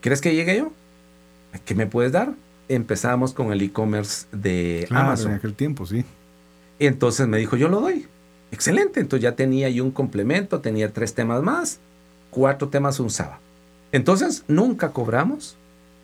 ¿Quieres 0.00 0.20
que 0.20 0.34
llegue 0.34 0.58
yo? 0.58 0.72
¿Qué 1.64 1.74
me 1.74 1.86
puedes 1.86 2.12
dar? 2.12 2.32
Empezamos 2.68 3.32
con 3.32 3.52
el 3.52 3.62
e-commerce 3.62 4.26
de 4.32 4.84
Claro, 4.88 5.02
en 5.02 5.06
Amazon. 5.08 5.32
aquel 5.32 5.54
tiempo, 5.54 5.86
sí. 5.86 6.04
Y 6.78 6.86
entonces 6.86 7.26
me 7.28 7.38
dijo, 7.38 7.56
yo 7.56 7.68
lo 7.68 7.80
doy. 7.80 8.06
Excelente. 8.52 9.00
Entonces 9.00 9.22
ya 9.22 9.36
tenía 9.36 9.68
yo 9.68 9.84
un 9.84 9.90
complemento, 9.90 10.60
tenía 10.60 10.92
tres 10.92 11.14
temas 11.14 11.42
más, 11.42 11.80
cuatro 12.30 12.68
temas 12.68 13.00
un 13.00 13.10
sábado. 13.10 13.38
Entonces 13.92 14.44
nunca 14.48 14.90
cobramos. 14.90 15.56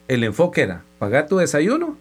El 0.08 0.24
enfoque 0.24 0.62
era 0.62 0.82
pagar 0.98 1.28
tu 1.28 1.36
desayuno 1.36 1.96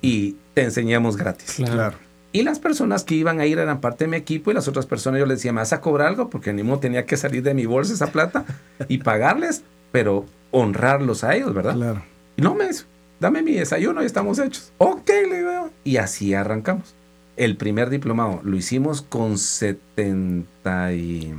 y 0.00 0.36
te 0.54 0.62
enseñamos 0.62 1.16
gratis. 1.16 1.56
Claro. 1.56 1.96
Y 2.32 2.42
las 2.42 2.58
personas 2.58 3.04
que 3.04 3.14
iban 3.14 3.40
a 3.40 3.46
ir 3.46 3.58
eran 3.58 3.80
parte 3.80 4.04
de 4.04 4.10
mi 4.10 4.16
equipo 4.16 4.50
y 4.50 4.54
las 4.54 4.66
otras 4.66 4.86
personas 4.86 5.20
yo 5.20 5.26
les 5.26 5.38
decía, 5.38 5.52
¿me 5.52 5.60
vas 5.60 5.74
a 5.74 5.82
cobrar 5.82 6.08
algo? 6.08 6.30
Porque 6.30 6.52
ni 6.54 6.62
modo 6.62 6.78
tenía 6.80 7.04
que 7.04 7.18
salir 7.18 7.42
de 7.42 7.52
mi 7.52 7.66
bolsa 7.66 7.92
esa 7.92 8.06
plata 8.06 8.46
y 8.88 8.98
pagarles, 8.98 9.62
pero 9.90 10.24
honrarlos 10.50 11.24
a 11.24 11.34
ellos, 11.36 11.52
¿verdad? 11.52 11.74
Claro. 11.74 12.02
Y 12.36 12.42
no 12.42 12.54
me 12.54 12.68
dice, 12.68 12.84
dame 13.20 13.42
mi 13.42 13.52
desayuno 13.52 14.02
y 14.02 14.06
estamos 14.06 14.38
hechos. 14.38 14.72
Ok, 14.78 15.08
le 15.08 15.38
digo. 15.38 15.70
Y 15.84 15.98
así 15.98 16.32
arrancamos. 16.32 16.94
El 17.36 17.56
primer 17.56 17.90
diplomado 17.90 18.40
lo 18.44 18.56
hicimos 18.56 19.02
con 19.02 19.38
79 19.38 21.34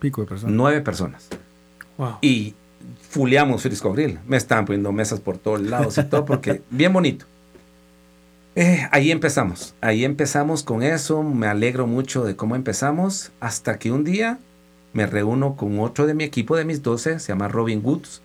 Pico 0.00 0.22
de 0.22 0.26
personas. 0.26 0.82
personas. 0.82 1.28
Wow. 1.96 2.18
Y 2.20 2.54
fuleamos 3.10 3.62
Frisco 3.62 3.92
Grill. 3.92 4.18
Me 4.26 4.36
estaban 4.36 4.64
poniendo 4.64 4.92
mesas 4.92 5.20
por 5.20 5.38
todos 5.38 5.60
lados 5.60 5.96
y 5.98 6.04
todo, 6.04 6.24
porque 6.24 6.62
bien 6.70 6.92
bonito. 6.92 7.26
Eh, 8.56 8.86
ahí 8.92 9.10
empezamos. 9.10 9.74
Ahí 9.80 10.04
empezamos 10.04 10.62
con 10.62 10.82
eso. 10.82 11.22
Me 11.22 11.46
alegro 11.46 11.86
mucho 11.86 12.24
de 12.24 12.36
cómo 12.36 12.56
empezamos. 12.56 13.32
Hasta 13.40 13.78
que 13.78 13.90
un 13.90 14.04
día 14.04 14.38
me 14.92 15.06
reúno 15.06 15.56
con 15.56 15.78
otro 15.80 16.06
de 16.06 16.14
mi 16.14 16.24
equipo 16.24 16.56
de 16.56 16.64
mis 16.64 16.82
12, 16.82 17.18
se 17.18 17.28
llama 17.28 17.48
Robin 17.48 17.80
Woods. 17.82 18.22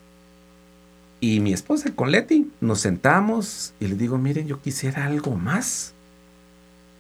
Y 1.20 1.40
mi 1.42 1.52
esposa 1.52 1.92
con 1.96 2.12
Leti, 2.12 2.50
nos 2.62 2.80
sentamos 2.80 3.74
y 3.80 3.88
le 3.88 3.96
digo, 3.96 4.18
miren, 4.18 4.48
yo 4.48 4.62
quisiera 4.62 5.06
algo 5.06 5.36
más. 5.36 5.94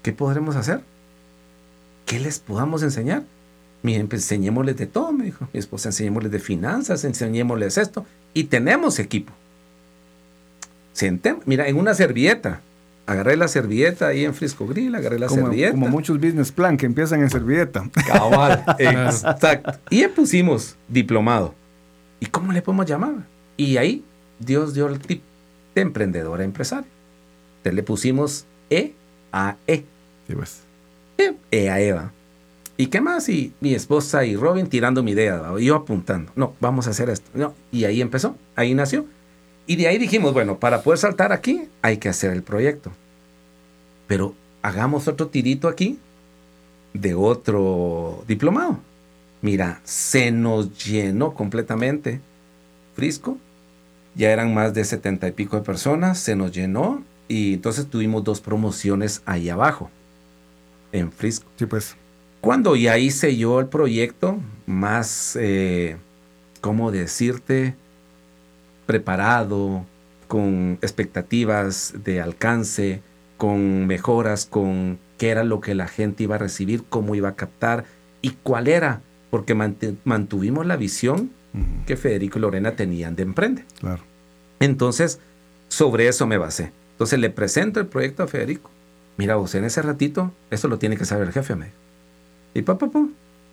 ¿Qué 0.01 0.11
podremos 0.13 0.55
hacer? 0.55 0.81
¿Qué 2.05 2.19
les 2.19 2.39
podamos 2.39 2.83
enseñar? 2.83 3.23
Miren, 3.83 4.07
pues 4.07 4.23
enseñémosles 4.23 4.77
de 4.77 4.87
todo, 4.87 5.11
me 5.11 5.25
dijo. 5.25 5.47
Mi 5.53 5.59
esposa, 5.59 5.89
enseñémosles 5.89 6.31
de 6.31 6.39
finanzas, 6.39 7.03
enseñémosles 7.05 7.77
esto. 7.77 8.05
Y 8.33 8.45
tenemos 8.45 8.99
equipo. 8.99 9.31
Sentem- 10.95 11.39
Mira, 11.45 11.67
en 11.67 11.77
una 11.77 11.93
servilleta. 11.93 12.61
Agarré 13.05 13.35
la 13.37 13.47
servilleta 13.47 14.07
ahí 14.07 14.23
en 14.23 14.35
Frisco 14.35 14.67
Grill, 14.67 14.93
agarré 14.93 15.17
la 15.17 15.25
Como, 15.27 15.41
servilleta. 15.47 15.71
como 15.71 15.87
muchos 15.87 16.19
business 16.19 16.51
plan 16.51 16.77
que 16.77 16.85
empiezan 16.85 17.21
en 17.21 17.29
servilleta. 17.31 17.89
Cabal, 18.07 18.63
exacto. 18.79 19.79
Y 19.89 20.01
le 20.01 20.09
pusimos 20.09 20.75
diplomado. 20.87 21.55
¿Y 22.19 22.27
cómo 22.27 22.51
le 22.51 22.61
podemos 22.61 22.85
llamar? 22.85 23.13
Y 23.57 23.77
ahí 23.77 24.03
Dios 24.39 24.73
dio 24.75 24.87
el 24.87 24.99
tip 24.99 25.23
de 25.73 25.81
emprendedora 25.81 26.43
empresario. 26.43 26.85
Entonces 27.57 27.73
le 27.73 27.83
pusimos 27.83 28.45
E 28.69 28.93
a 29.31 29.55
E. 29.67 29.85
Sí, 30.27 30.35
pues. 30.35 30.61
E, 31.17 31.35
E 31.51 31.69
a 31.69 31.79
Eva. 31.79 32.11
¿Y 32.77 32.87
qué 32.87 33.01
más? 33.01 33.27
Y 33.27 33.53
mi 33.59 33.73
esposa 33.73 34.23
y 34.23 34.37
Robin 34.37 34.67
tirando 34.67 35.03
mi 35.03 35.11
idea, 35.11 35.43
yo 35.59 35.75
apuntando. 35.75 36.31
No, 36.35 36.53
vamos 36.61 36.87
a 36.87 36.91
hacer 36.91 37.09
esto. 37.09 37.29
No, 37.33 37.53
y 37.71 37.83
ahí 37.83 37.99
empezó, 37.99 38.37
ahí 38.55 38.73
nació. 38.73 39.05
Y 39.67 39.75
de 39.75 39.87
ahí 39.87 39.97
dijimos, 39.97 40.33
bueno, 40.33 40.59
para 40.59 40.81
poder 40.81 40.97
saltar 40.97 41.33
aquí 41.33 41.67
hay 41.81 41.97
que 41.97 42.07
hacer 42.07 42.31
el 42.31 42.41
proyecto. 42.41 42.91
Pero 44.07 44.33
hagamos 44.61 45.07
otro 45.07 45.27
tirito 45.27 45.67
aquí 45.67 45.99
de 46.93 47.13
otro 47.13 48.23
diplomado. 48.27 48.79
Mira, 49.41 49.81
se 49.83 50.31
nos 50.31 50.85
llenó 50.85 51.33
completamente 51.33 52.21
Frisco. 52.95 53.37
Ya 54.15 54.31
eran 54.31 54.53
más 54.53 54.73
de 54.73 54.83
setenta 54.85 55.27
y 55.27 55.31
pico 55.33 55.55
de 55.57 55.63
personas, 55.63 56.19
se 56.19 56.35
nos 56.35 56.51
llenó 56.51 57.03
y 57.29 57.53
entonces 57.53 57.87
tuvimos 57.89 58.25
dos 58.25 58.41
promociones 58.41 59.21
ahí 59.25 59.47
abajo, 59.47 59.89
en 60.91 61.11
Frisco. 61.13 61.45
Sí, 61.55 61.65
pues. 61.65 61.95
Cuando 62.41 62.75
ya 62.75 62.97
hice 62.97 63.37
yo 63.37 63.59
el 63.61 63.67
proyecto, 63.67 64.39
más, 64.65 65.37
eh, 65.39 65.95
¿cómo 66.59 66.91
decirte? 66.91 67.75
Preparado, 68.85 69.85
con 70.27 70.79
expectativas 70.81 71.93
de 72.03 72.21
alcance, 72.21 73.01
con 73.37 73.85
mejoras, 73.87 74.45
con 74.45 74.97
qué 75.17 75.29
era 75.29 75.43
lo 75.43 75.61
que 75.61 75.75
la 75.75 75.87
gente 75.87 76.23
iba 76.23 76.35
a 76.35 76.39
recibir, 76.39 76.83
cómo 76.89 77.13
iba 77.13 77.29
a 77.29 77.35
captar 77.35 77.85
y 78.21 78.31
cuál 78.41 78.67
era, 78.67 79.01
porque 79.29 79.55
mant- 79.55 79.97
mantuvimos 80.05 80.65
la 80.65 80.75
visión 80.75 81.31
que 81.87 81.97
Federico 81.97 82.37
y 82.37 82.41
Lorena 82.41 82.75
tenían 82.75 83.15
de 83.15 83.23
Emprende. 83.23 83.65
Claro. 83.79 84.01
Entonces, 84.59 85.19
sobre 85.67 86.07
eso 86.07 86.25
me 86.27 86.37
basé. 86.37 86.71
Entonces 86.99 87.17
le 87.19 87.29
presento 87.29 87.79
el 87.79 87.85
proyecto 87.85 88.23
a 88.23 88.27
Federico. 88.27 88.69
Mira, 89.15 89.37
vos 89.37 89.55
en 89.55 89.63
ese 89.63 89.81
ratito, 89.81 90.33
eso 90.51 90.67
lo 90.67 90.79
tiene 90.79 90.97
que 90.97 91.05
saber 91.05 91.27
el 91.27 91.33
jefe, 91.33 91.55
me 91.55 91.67
dijo. 91.67 91.77
Y 92.53 92.61
papá, 92.61 92.87
papá, 92.87 93.07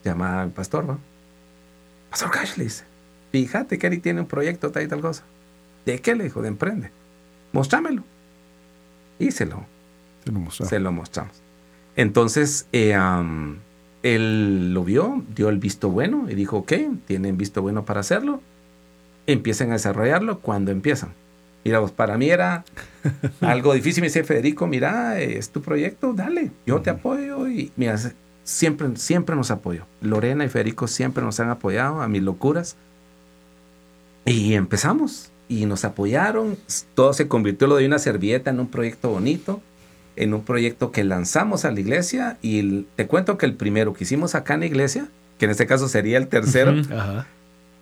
llama 0.04 0.42
al 0.42 0.50
pastor, 0.50 0.90
¿va? 0.90 0.98
Pastor 2.10 2.32
Cash 2.32 2.56
le 2.56 2.64
dice, 2.64 2.82
fíjate 3.30 3.78
que 3.78 3.86
Eric 3.86 4.02
tiene 4.02 4.22
un 4.22 4.26
proyecto, 4.26 4.72
tal 4.72 4.82
y 4.82 4.88
tal 4.88 5.00
cosa. 5.00 5.22
¿De 5.84 6.00
qué? 6.00 6.16
Le 6.16 6.24
dijo, 6.24 6.42
de 6.42 6.48
emprende. 6.48 6.90
Mostrámelo. 7.52 8.02
Y 9.20 9.30
se 9.30 9.46
lo, 9.46 9.64
Se 10.24 10.32
lo 10.32 10.40
mostró. 10.40 10.66
se 10.66 10.80
lo 10.80 10.90
mostramos. 10.90 11.40
Entonces, 11.94 12.66
eh, 12.72 12.98
él 14.02 14.74
lo 14.74 14.82
vio, 14.82 15.22
dio 15.36 15.50
el 15.50 15.58
visto 15.58 15.88
bueno 15.88 16.28
y 16.28 16.34
dijo, 16.34 16.56
ok, 16.56 16.72
tienen 17.06 17.36
visto 17.36 17.62
bueno 17.62 17.84
para 17.84 18.00
hacerlo. 18.00 18.40
Empiecen 19.28 19.70
a 19.70 19.74
desarrollarlo 19.74 20.40
cuando 20.40 20.72
empiezan. 20.72 21.12
Mira, 21.66 21.80
pues 21.80 21.92
para 21.92 22.16
mí 22.16 22.30
era 22.30 22.64
algo 23.40 23.74
difícil. 23.74 24.00
Me 24.02 24.06
dice, 24.08 24.22
Federico, 24.24 24.66
mira, 24.66 25.18
es 25.20 25.50
tu 25.50 25.60
proyecto, 25.62 26.12
dale, 26.12 26.50
yo 26.66 26.80
te 26.80 26.90
apoyo. 26.90 27.48
Y 27.48 27.72
mira, 27.76 27.98
siempre, 28.44 28.88
siempre 28.96 29.34
nos 29.34 29.50
apoyó. 29.50 29.84
Lorena 30.00 30.44
y 30.44 30.48
Federico 30.48 30.86
siempre 30.86 31.24
nos 31.24 31.40
han 31.40 31.50
apoyado 31.50 32.02
a 32.02 32.08
mis 32.08 32.22
locuras. 32.22 32.76
Y 34.24 34.54
empezamos. 34.54 35.30
Y 35.48 35.66
nos 35.66 35.84
apoyaron. 35.84 36.56
Todo 36.94 37.12
se 37.12 37.28
convirtió 37.28 37.66
lo 37.68 37.76
de 37.76 37.86
una 37.86 37.98
servilleta 37.98 38.50
en 38.50 38.60
un 38.60 38.68
proyecto 38.68 39.10
bonito. 39.10 39.60
En 40.16 40.34
un 40.34 40.42
proyecto 40.42 40.90
que 40.92 41.04
lanzamos 41.04 41.64
a 41.64 41.70
la 41.70 41.78
iglesia. 41.80 42.38
Y 42.42 42.82
te 42.96 43.06
cuento 43.06 43.38
que 43.38 43.46
el 43.46 43.54
primero 43.54 43.92
que 43.92 44.04
hicimos 44.04 44.34
acá 44.34 44.54
en 44.54 44.60
la 44.60 44.66
iglesia, 44.66 45.08
que 45.38 45.44
en 45.44 45.50
este 45.52 45.66
caso 45.66 45.88
sería 45.88 46.18
el 46.18 46.26
tercero, 46.28 46.74
Ajá. 46.92 47.26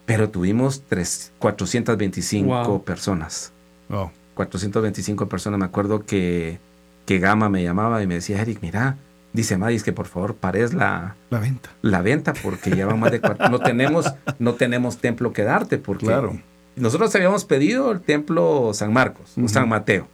pero 0.04 0.28
tuvimos 0.28 0.82
tres, 0.88 1.32
425 1.38 2.46
Wow. 2.66 2.84
personas. 2.84 3.52
Wow. 3.88 4.10
425 4.34 5.28
personas. 5.28 5.58
Me 5.60 5.66
acuerdo 5.66 6.04
que, 6.04 6.58
que 7.06 7.18
Gama 7.18 7.48
me 7.48 7.62
llamaba 7.62 8.02
y 8.02 8.06
me 8.06 8.14
decía, 8.14 8.40
Eric, 8.42 8.58
mira, 8.62 8.96
dice 9.32 9.56
Madis 9.56 9.82
que 9.84 9.92
por 9.92 10.06
favor 10.06 10.34
pares 10.34 10.74
la, 10.74 11.16
La 11.30 11.38
venta. 11.38 11.70
la 11.82 12.02
venta 12.02 12.32
porque 12.42 12.70
ya 12.76 12.86
van 12.86 12.98
más 13.00 13.12
de 13.12 13.20
cuatro. 13.20 13.48
No 13.48 13.60
tenemos, 13.60 14.12
no 14.38 14.54
tenemos 14.54 14.98
templo 14.98 15.32
que 15.32 15.42
darte 15.44 15.78
porque 15.78 16.06
Claro. 16.06 16.38
nosotros 16.76 17.14
habíamos 17.14 17.44
pedido 17.44 17.92
el 17.92 18.00
templo 18.00 18.72
San 18.74 18.92
Marcos 18.92 19.34
o. 19.42 19.48
San 19.48 19.68
Mateo. 19.68 20.08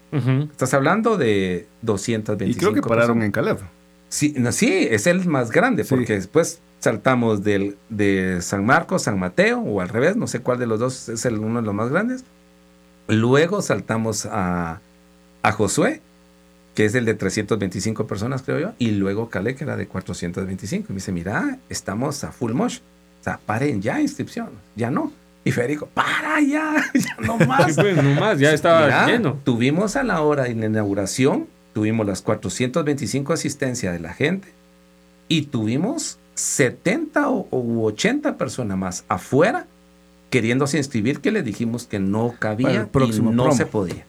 Estás 0.50 0.74
hablando 0.74 1.16
de 1.16 1.66
225 1.83 2.50
Y 2.50 2.54
creo 2.61 2.74
que 2.74 2.83
pararon 2.87 3.18
personas. 3.20 3.26
en 3.26 3.33
Caleb. 3.33 3.59
Sí, 4.09 4.35
no, 4.37 4.50
sí, 4.52 4.88
es 4.90 5.06
el 5.06 5.24
más 5.28 5.50
grande 5.52 5.85
Sí. 5.85 5.90
porque 5.94 6.14
después 6.14 6.61
saltamos 6.80 7.44
del, 7.44 7.76
de 7.90 8.38
San 8.42 8.66
Marcos, 8.66 9.02
San 9.02 9.18
Mateo 9.20 9.61
o 9.61 9.80
al 9.80 9.88
revés, 9.88 10.16
no 10.16 10.26
sé 10.26 10.40
cuál 10.40 10.59
de 10.59 10.66
los 10.66 10.80
dos 10.80 11.09
es 11.09 11.24
el, 11.26 11.38
uno 11.38 11.61
de 11.61 11.66
los 11.66 11.74
más 11.74 11.90
grandes. 11.90 12.24
Luego 13.11 13.61
saltamos 13.62 14.27
a, 14.27 14.81
a 15.42 15.53
Josué, 15.53 16.01
que 16.75 16.85
es 16.85 16.94
el 16.94 17.05
de 17.05 17.14
325 17.14 18.07
personas, 18.07 18.42
creo 18.42 18.59
yo, 18.59 18.73
y 18.79 18.92
luego 18.92 19.29
Calé, 19.29 19.55
que 19.55 19.64
era 19.64 19.77
de 19.77 19.87
425. 19.87 20.87
Y 20.88 20.92
me 20.92 20.96
dice, 20.96 21.12
mira, 21.12 21.59
estamos 21.68 22.25
a 22.25 22.33
full 22.33 22.53
mosh. 22.53 22.79
O 23.20 23.25
sea, 23.25 23.38
paren 23.44 23.83
ya 23.83 24.01
inscripción, 24.01 24.51
ya 24.77 24.90
no. 24.90 25.12
Y 25.44 25.53
Federico, 25.53 25.87
para 25.87 26.40
ya, 26.40 26.85
ya 26.94 27.16
no 27.20 27.37
más. 27.46 27.75
Sí, 27.75 27.81
pues, 27.81 27.96
nomás, 27.96 28.38
ya 28.38 28.53
estaba 28.53 28.85
Mira, 28.87 29.07
lleno. 29.07 29.38
Tuvimos 29.44 29.96
a 29.96 30.03
la 30.03 30.23
hora 30.23 30.44
de 30.44 30.55
la 30.55 30.66
inauguración, 30.66 31.49
tuvimos 31.75 32.07
las 32.07 32.23
425 32.23 33.33
asistencias 33.33 33.92
de 33.92 34.01
la 34.01 34.12
gente 34.12 34.49
y 35.29 35.42
tuvimos 35.42 36.18
70 36.35 37.29
o, 37.29 37.49
u 37.51 37.85
80 37.85 38.37
personas 38.37 38.79
más 38.79 39.05
afuera 39.09 39.66
queriéndose 40.31 40.79
inscribir 40.79 41.21
que 41.21 41.31
les 41.31 41.45
dijimos 41.45 41.87
que 41.87 41.99
no 41.99 42.35
cabía 42.38 42.73
y 42.73 42.79
no 42.79 42.88
promo. 42.88 43.53
se 43.53 43.66
podía. 43.66 44.07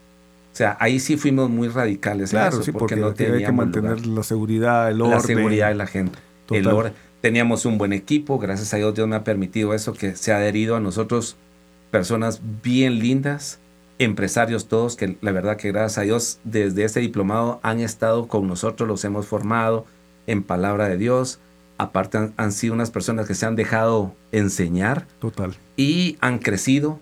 O 0.53 0.55
sea, 0.55 0.77
ahí 0.79 0.99
sí 0.99 1.17
fuimos 1.17 1.49
muy 1.49 1.69
radicales 1.69 2.31
Claro, 2.31 2.55
eso, 2.55 2.63
sí, 2.63 2.71
porque, 2.71 2.95
no 2.95 3.07
hay 3.07 3.13
que 3.13 3.25
teníamos 3.25 3.65
mantener 3.65 4.01
lugar. 4.01 4.17
la 4.17 4.23
seguridad, 4.23 4.89
el 4.89 5.01
orden. 5.01 5.15
la 5.15 5.21
seguridad 5.21 5.69
de 5.69 5.75
la 5.75 5.87
gente. 5.87 6.19
El 6.49 6.67
orden. 6.67 6.93
Teníamos 7.21 7.65
un 7.65 7.77
buen 7.77 7.93
equipo, 7.93 8.39
gracias 8.39 8.73
a 8.73 8.77
Dios 8.77 8.95
Dios 8.95 9.07
me 9.07 9.15
ha 9.15 9.23
permitido 9.23 9.73
eso, 9.73 9.93
que 9.93 10.15
se 10.15 10.33
ha 10.33 10.37
adherido 10.37 10.75
a 10.75 10.79
nosotros 10.79 11.37
personas 11.91 12.41
bien 12.63 12.99
lindas, 12.99 13.59
empresarios 13.99 14.67
todos, 14.67 14.95
que 14.95 15.17
la 15.21 15.31
verdad 15.31 15.57
que 15.57 15.71
gracias 15.71 15.99
a 15.99 16.01
Dios 16.01 16.39
desde 16.43 16.83
este 16.83 16.99
diplomado 16.99 17.59
han 17.63 17.79
estado 17.79 18.27
con 18.27 18.47
nosotros, 18.47 18.89
los 18.89 19.05
hemos 19.05 19.27
formado 19.27 19.85
en 20.27 20.43
palabra 20.43 20.89
de 20.89 20.97
Dios. 20.97 21.39
Aparte 21.81 22.17
han, 22.17 22.33
han 22.37 22.51
sido 22.51 22.73
unas 22.73 22.91
personas 22.91 23.27
que 23.27 23.33
se 23.33 23.45
han 23.45 23.55
dejado 23.55 24.13
enseñar 24.31 25.07
Total. 25.19 25.55
y 25.77 26.17
han 26.21 26.37
crecido 26.37 26.99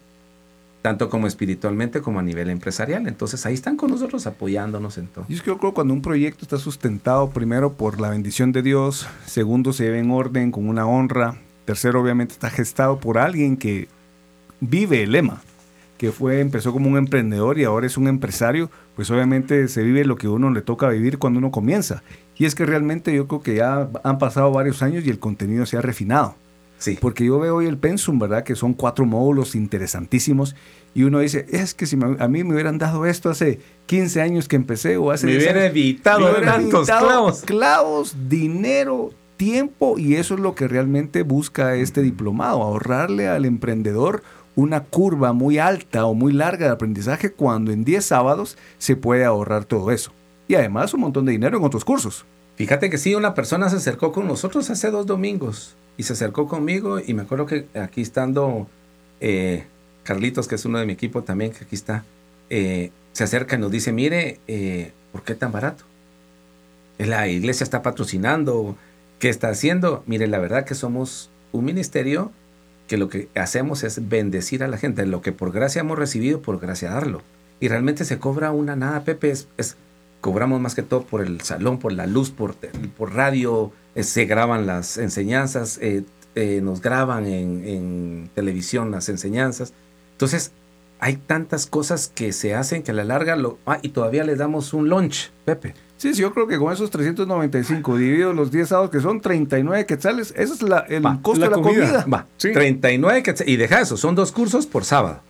tanto 0.82 1.10
como 1.10 1.28
espiritualmente 1.28 2.02
como 2.02 2.20
a 2.20 2.24
nivel 2.24 2.50
empresarial. 2.50 3.08
Entonces 3.08 3.46
ahí 3.46 3.54
están 3.54 3.76
con 3.76 3.92
nosotros 3.92 4.26
apoyándonos 4.28 4.98
en 4.98 5.08
todo. 5.08 5.26
Y 5.28 5.34
es 5.34 5.42
que 5.42 5.48
yo 5.48 5.58
creo 5.58 5.72
que 5.72 5.76
cuando 5.76 5.94
un 5.94 6.02
proyecto 6.02 6.46
está 6.46 6.58
sustentado 6.58 7.30
primero 7.30 7.74
por 7.74 8.00
la 8.00 8.10
bendición 8.10 8.52
de 8.52 8.62
Dios, 8.62 9.08
segundo 9.26 9.74
se 9.74 9.84
lleva 9.84 9.98
en 9.98 10.12
orden 10.12 10.52
con 10.52 10.68
una 10.68 10.88
honra, 10.88 11.36
tercero 11.66 12.02
obviamente 12.02 12.34
está 12.34 12.50
gestado 12.50 13.00
por 13.00 13.18
alguien 13.18 13.58
que 13.58 13.88
vive 14.62 15.04
el 15.04 15.12
lema, 15.12 15.42
que 16.00 16.12
fue 16.12 16.40
empezó 16.40 16.72
como 16.72 16.90
un 16.90 16.98
emprendedor 16.98 17.60
y 17.60 17.66
ahora 17.66 17.86
es 17.86 17.98
un 17.98 18.08
empresario, 18.08 18.72
pues 18.96 19.12
obviamente 19.12 19.68
se 19.68 19.84
vive 19.84 20.04
lo 20.06 20.16
que 20.16 20.28
uno 20.28 20.50
le 20.50 20.62
toca 20.62 20.90
vivir 20.90 21.20
cuando 21.20 21.38
uno 21.38 21.52
comienza. 21.52 22.02
Y 22.38 22.46
es 22.46 22.56
que 22.56 22.66
realmente 22.66 23.14
yo 23.14 23.28
creo 23.28 23.42
que 23.42 23.56
ya 23.56 23.90
han 24.04 24.18
pasado 24.18 24.50
varios 24.52 24.82
años 24.82 25.04
y 25.06 25.10
el 25.10 25.20
contenido 25.20 25.66
se 25.68 25.78
ha 25.78 25.82
refinado. 25.82 26.36
Sí. 26.78 26.98
Porque 27.02 27.26
yo 27.26 27.38
veo 27.38 27.58
hoy 27.58 27.66
el 27.66 27.78
pensum, 27.78 28.18
¿verdad? 28.18 28.46
Que 28.46 28.56
son 28.56 28.74
cuatro 28.74 29.06
módulos 29.06 29.54
interesantísimos. 29.56 30.56
Y 30.96 31.04
uno 31.04 31.20
dice, 31.20 31.46
es 31.50 31.74
que 31.74 31.86
si 31.86 31.98
me- 31.98 32.16
a 32.18 32.28
mí 32.30 32.46
me 32.46 32.54
hubieran 32.54 32.78
dado 32.78 33.06
esto 33.06 33.30
hace 33.30 33.60
15 33.86 34.22
años 34.22 34.48
que 34.48 34.56
empecé 34.56 34.96
o 34.96 35.12
hace 35.12 35.26
Me 35.26 35.34
10 35.34 35.44
hubiera 35.44 35.60
años, 35.64 35.72
evitado 35.72 36.20
me 36.22 36.32
hubiera 36.32 36.54
tantos 36.54 36.88
evitado 36.88 37.06
clavos. 37.08 37.42
clavos, 37.42 38.16
dinero, 38.30 39.10
tiempo. 39.36 40.00
Y 40.00 40.16
eso 40.16 40.36
es 40.36 40.40
lo 40.40 40.56
que 40.56 40.70
realmente 40.70 41.24
busca 41.24 41.76
este 41.76 42.02
diplomado, 42.02 42.62
ahorrarle 42.64 43.28
al 43.28 43.44
emprendedor 43.44 44.24
una 44.56 44.84
curva 44.84 45.34
muy 45.34 45.58
alta 45.58 46.06
o 46.06 46.14
muy 46.14 46.34
larga 46.34 46.66
de 46.68 46.74
aprendizaje 46.74 47.32
cuando 47.32 47.72
en 47.72 47.84
10 47.84 48.04
sábados 48.04 48.58
se 48.78 48.96
puede 48.96 49.26
ahorrar 49.26 49.66
todo 49.66 49.92
eso. 49.92 50.12
Y 50.48 50.56
además 50.56 50.94
un 50.94 51.02
montón 51.02 51.26
de 51.26 51.32
dinero 51.32 51.58
en 51.58 51.64
otros 51.64 51.86
cursos. 51.86 52.26
Fíjate 52.56 52.90
que 52.90 52.98
sí, 52.98 53.16
una 53.16 53.34
persona 53.34 53.70
se 53.70 53.78
acercó 53.78 54.12
con 54.12 54.28
nosotros 54.28 54.70
hace 54.70 54.92
dos 54.92 55.06
domingos 55.06 55.76
y 55.96 56.04
se 56.04 56.14
acercó 56.14 56.48
conmigo 56.48 57.00
y 57.00 57.14
me 57.14 57.22
acuerdo 57.22 57.46
que 57.46 57.68
aquí 57.74 58.02
estando 58.02 58.68
eh, 59.22 59.66
Carlitos, 60.04 60.48
que 60.48 60.56
es 60.56 60.66
uno 60.66 60.80
de 60.80 60.86
mi 60.86 60.94
equipo 60.94 61.24
también, 61.24 61.52
que 61.52 61.64
aquí 61.64 61.76
está, 61.76 62.04
eh, 62.50 62.92
se 63.14 63.24
acerca 63.24 63.56
y 63.56 63.60
nos 63.60 63.72
dice, 63.72 63.92
mire, 63.92 64.40
eh, 64.48 64.92
¿por 65.12 65.24
qué 65.24 65.36
tan 65.36 65.52
barato? 65.52 65.84
La 66.98 67.28
iglesia 67.28 67.64
está 67.64 67.82
patrocinando, 67.82 68.76
¿qué 69.20 69.30
está 69.30 69.50
haciendo? 69.50 70.04
Mire, 70.06 70.28
la 70.28 70.40
verdad 70.40 70.66
que 70.66 70.76
somos 70.76 71.30
un 71.52 71.66
ministerio 71.66 72.32
que 72.90 72.98
lo 72.98 73.08
que 73.08 73.30
hacemos 73.36 73.84
es 73.84 74.10
bendecir 74.10 74.64
a 74.64 74.68
la 74.68 74.78
gente, 74.78 75.06
lo 75.06 75.22
que 75.22 75.32
por 75.32 75.54
gracia 75.54 75.82
hemos 75.82 75.98
recibido, 75.98 76.42
por 76.42 76.60
gracia 76.60 76.90
darlo. 76.90 77.22
Y 77.62 77.68
realmente 77.68 78.04
se 78.04 78.18
cobra 78.18 78.52
una 78.52 78.76
nada, 78.76 79.04
Pepe, 79.04 79.30
es, 79.30 79.48
cobramos 80.22 80.60
más 80.60 80.74
que 80.76 80.82
todo 80.82 81.04
por 81.04 81.22
el 81.22 81.40
salón, 81.42 81.78
por 81.78 81.94
la 81.94 82.08
luz, 82.08 82.32
por, 82.32 82.56
por 82.98 83.14
radio, 83.14 83.72
eh, 83.94 84.04
se 84.04 84.26
graban 84.26 84.66
las 84.66 84.98
enseñanzas, 84.98 85.78
eh, 85.82 86.04
eh, 86.34 86.62
nos 86.64 86.82
graban 86.82 87.28
en, 87.28 88.30
televisión 88.34 88.90
las 88.90 89.08
enseñanzas. 89.08 89.72
Entonces, 90.14 90.52
hay 91.00 91.18
tantas 91.18 91.68
cosas 91.68 92.12
que 92.14 92.34
se 92.34 92.56
hacen 92.56 92.82
que 92.82 92.92
a 92.92 92.96
la 92.96 93.04
larga, 93.04 93.38
ah, 93.68 93.80
y 93.84 93.90
todavía 93.90 94.24
le 94.24 94.36
damos 94.36 94.74
un 94.74 94.90
lunch, 94.90 95.30
Pepe. 95.46 95.76
Sí, 96.00 96.14
sí, 96.16 96.22
yo 96.22 96.34
creo 96.34 96.48
que 96.48 96.58
con 96.58 96.72
esos 96.72 96.90
395 96.92 97.98
divididos 97.98 98.34
los 98.36 98.52
10 98.52 98.70
sábados 98.70 98.90
que 98.90 99.02
son 99.02 99.20
39 99.20 99.86
quetzales, 99.86 100.34
ese 100.38 100.54
es 100.54 100.62
la- 100.62 100.80
el 100.88 101.06
Va, 101.06 101.20
costo 101.22 101.42
la 101.42 101.50
de 101.50 101.56
la 101.58 101.62
comida. 101.62 101.86
comida. 101.86 102.06
Va, 102.12 102.26
Sí. 102.38 102.52
39 102.54 103.22
que 103.22 103.36
y 103.46 103.58
deja 103.58 103.82
eso, 103.82 103.98
son 103.98 104.16
dos 104.16 104.32
cursos 104.32 104.66
por 104.66 104.86
sábado. 104.86 105.22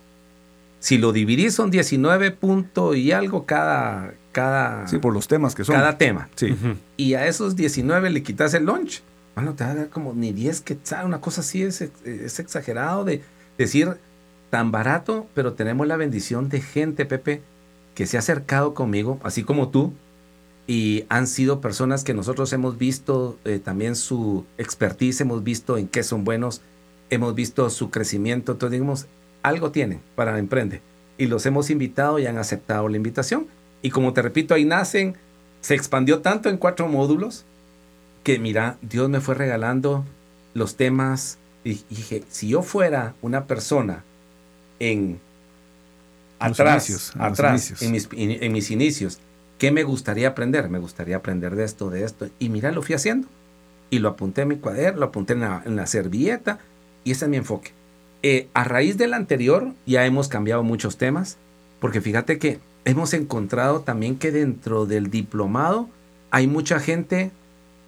Si 0.78 0.96
lo 0.96 1.12
dividís 1.12 1.54
son 1.54 1.70
19 1.70 2.30
punto 2.30 2.94
y 2.94 3.12
algo 3.12 3.44
cada 3.44 4.14
cada 4.32 4.86
Sí, 4.86 4.98
por 4.98 5.12
los 5.12 5.26
temas 5.26 5.56
que 5.56 5.64
son. 5.64 5.74
cada 5.74 5.98
tema. 5.98 6.28
Sí. 6.36 6.56
Y 6.96 7.14
a 7.14 7.26
esos 7.26 7.56
19 7.56 8.10
le 8.10 8.22
quitas 8.22 8.54
el 8.54 8.64
lunch. 8.64 9.02
Bueno, 9.34 9.54
te 9.54 9.64
va 9.64 9.70
a 9.70 9.74
dar 9.74 9.88
como 9.88 10.14
ni 10.14 10.32
10 10.32 10.60
que 10.60 10.78
una 11.04 11.20
cosa 11.20 11.40
así 11.40 11.62
es, 11.64 11.80
es 12.04 12.38
exagerado 12.38 13.04
de 13.04 13.22
decir 13.58 13.96
tan 14.50 14.70
barato, 14.70 15.26
pero 15.34 15.54
tenemos 15.54 15.88
la 15.88 15.96
bendición 15.96 16.48
de 16.48 16.60
gente, 16.60 17.06
Pepe, 17.06 17.42
que 17.96 18.06
se 18.06 18.16
ha 18.16 18.20
acercado 18.20 18.72
conmigo, 18.72 19.18
así 19.24 19.42
como 19.42 19.68
tú, 19.70 19.92
y 20.70 21.04
han 21.08 21.26
sido 21.26 21.60
personas 21.60 22.04
que 22.04 22.14
nosotros 22.14 22.52
hemos 22.52 22.78
visto 22.78 23.36
eh, 23.44 23.58
también 23.58 23.96
su 23.96 24.44
expertise, 24.56 25.20
hemos 25.20 25.42
visto 25.42 25.76
en 25.76 25.88
qué 25.88 26.04
son 26.04 26.22
buenos, 26.22 26.60
hemos 27.10 27.34
visto 27.34 27.68
su 27.70 27.90
crecimiento, 27.90 28.52
entonces 28.52 28.78
digamos, 28.78 29.06
algo 29.42 29.72
tienen 29.72 30.00
para 30.14 30.38
emprende. 30.38 30.80
Y 31.18 31.26
los 31.26 31.44
hemos 31.44 31.70
invitado 31.70 32.20
y 32.20 32.26
han 32.26 32.38
aceptado 32.38 32.88
la 32.88 32.96
invitación. 32.96 33.48
Y 33.82 33.90
como 33.90 34.12
te 34.12 34.22
repito, 34.22 34.54
ahí 34.54 34.64
nacen, 34.64 35.16
se 35.60 35.74
expandió 35.74 36.20
tanto 36.20 36.48
en 36.48 36.56
cuatro 36.56 36.86
módulos 36.86 37.44
que 38.22 38.38
mira, 38.38 38.78
Dios 38.80 39.08
me 39.10 39.20
fue 39.20 39.34
regalando 39.34 40.04
los 40.54 40.76
temas 40.76 41.38
y 41.64 41.80
dije, 41.90 42.22
si 42.28 42.46
yo 42.50 42.62
fuera 42.62 43.14
una 43.22 43.46
persona 43.46 44.04
en 44.78 45.18
atrás, 46.38 46.88
inicios, 46.88 47.12
en 47.16 47.22
atrás, 47.22 47.82
en 47.82 47.90
mis, 47.90 48.08
in- 48.12 48.38
en 48.40 48.52
mis 48.52 48.70
inicios, 48.70 49.18
¿qué 49.60 49.70
me 49.70 49.84
gustaría 49.84 50.28
aprender? 50.28 50.70
Me 50.70 50.78
gustaría 50.78 51.16
aprender 51.16 51.54
de 51.54 51.64
esto, 51.64 51.90
de 51.90 52.02
esto. 52.02 52.28
Y 52.38 52.48
mira, 52.48 52.72
lo 52.72 52.80
fui 52.82 52.94
haciendo. 52.94 53.28
Y 53.90 53.98
lo 53.98 54.08
apunté 54.08 54.42
en 54.42 54.48
mi 54.48 54.56
cuaderno, 54.56 55.00
lo 55.00 55.06
apunté 55.06 55.34
en 55.34 55.76
la, 55.76 55.86
servilleta 55.86 56.58
y 57.04 57.12
ese 57.12 57.26
es 57.26 57.30
mi 57.30 57.36
enfoque. 57.36 57.72
Eh, 58.22 58.48
a 58.54 58.64
raíz 58.64 58.96
del 58.96 59.12
anterior 59.12 59.72
ya 59.84 60.06
hemos 60.06 60.28
cambiado 60.28 60.62
muchos 60.62 60.96
temas, 60.96 61.36
porque 61.78 62.00
fíjate 62.00 62.38
que 62.38 62.58
hemos 62.84 63.12
encontrado 63.12 63.80
también 63.80 64.16
que 64.16 64.30
dentro 64.30 64.86
del 64.86 65.10
diplomado 65.10 65.88
hay 66.30 66.46
mucha 66.46 66.78
gente 66.78 67.30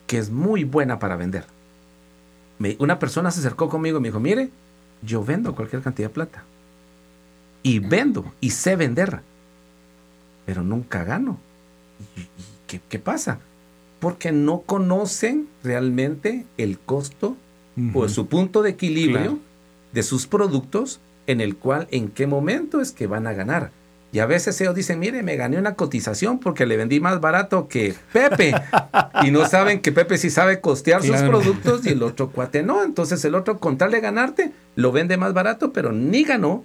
que 0.06 0.18
es 0.18 0.30
muy 0.30 0.64
buena 0.64 0.98
para 0.98 1.16
vender. 1.16 1.46
Una 2.78 2.98
persona 2.98 3.30
se 3.30 3.40
acercó 3.40 3.68
conmigo 3.68 3.98
y 3.98 4.00
me 4.02 4.08
dijo, 4.08 4.20
mire, 4.20 4.50
yo 5.02 5.24
vendo 5.24 5.54
cualquier 5.54 5.82
cantidad 5.82 6.08
de 6.08 6.14
plata. 6.14 6.44
Y 7.62 7.78
vendo 7.78 8.30
y 8.40 8.50
sé 8.50 8.76
vender. 8.76 9.20
pero 10.44 10.62
nunca 10.62 11.04
gano. 11.04 11.38
¿Y, 12.16 12.26
qué, 12.66 12.80
qué, 12.88 12.98
pasa? 12.98 13.38
Porque 14.00 14.32
no 14.32 14.60
conocen 14.60 15.48
realmente 15.62 16.44
el 16.56 16.78
costo 16.78 17.36
uh 17.76 17.80
-huh. 17.80 17.92
o 17.94 18.08
su 18.08 18.26
punto 18.26 18.62
de 18.62 18.70
equilibrio 18.70 19.20
claro. 19.20 19.38
de 19.92 20.02
sus 20.02 20.26
productos 20.26 21.00
en 21.26 21.40
el 21.40 21.56
cual 21.56 21.86
en 21.90 22.08
qué 22.08 22.26
momento 22.26 22.80
es 22.80 22.92
que 22.92 23.06
van 23.06 23.26
a 23.26 23.32
ganar. 23.32 23.70
Y 24.12 24.18
a 24.18 24.26
veces 24.26 24.60
ellos 24.60 24.74
dicen, 24.74 24.98
mire, 24.98 25.22
me 25.22 25.36
gané 25.36 25.56
una 25.56 25.74
cotización 25.74 26.38
porque 26.38 26.66
le 26.66 26.76
vendí 26.76 27.00
más 27.00 27.18
barato 27.20 27.66
que 27.66 27.94
Pepe. 28.12 28.54
y 29.22 29.30
no 29.30 29.48
saben 29.48 29.80
que 29.80 29.90
Pepe 29.90 30.18
sí 30.18 30.28
sabe 30.28 30.60
costear 30.60 31.00
claro. 31.00 31.18
sus 31.18 31.28
productos 31.28 31.86
y 31.86 31.90
el 31.90 32.02
otro 32.02 32.30
cuate 32.30 32.62
no. 32.62 32.84
Entonces 32.84 33.24
el 33.24 33.34
otro, 33.34 33.58
con 33.58 33.78
tal 33.78 33.90
de 33.90 34.00
ganarte, 34.00 34.52
lo 34.76 34.92
vende 34.92 35.16
más 35.16 35.32
barato, 35.32 35.72
pero 35.72 35.92
ni 35.92 36.24
ganó 36.24 36.62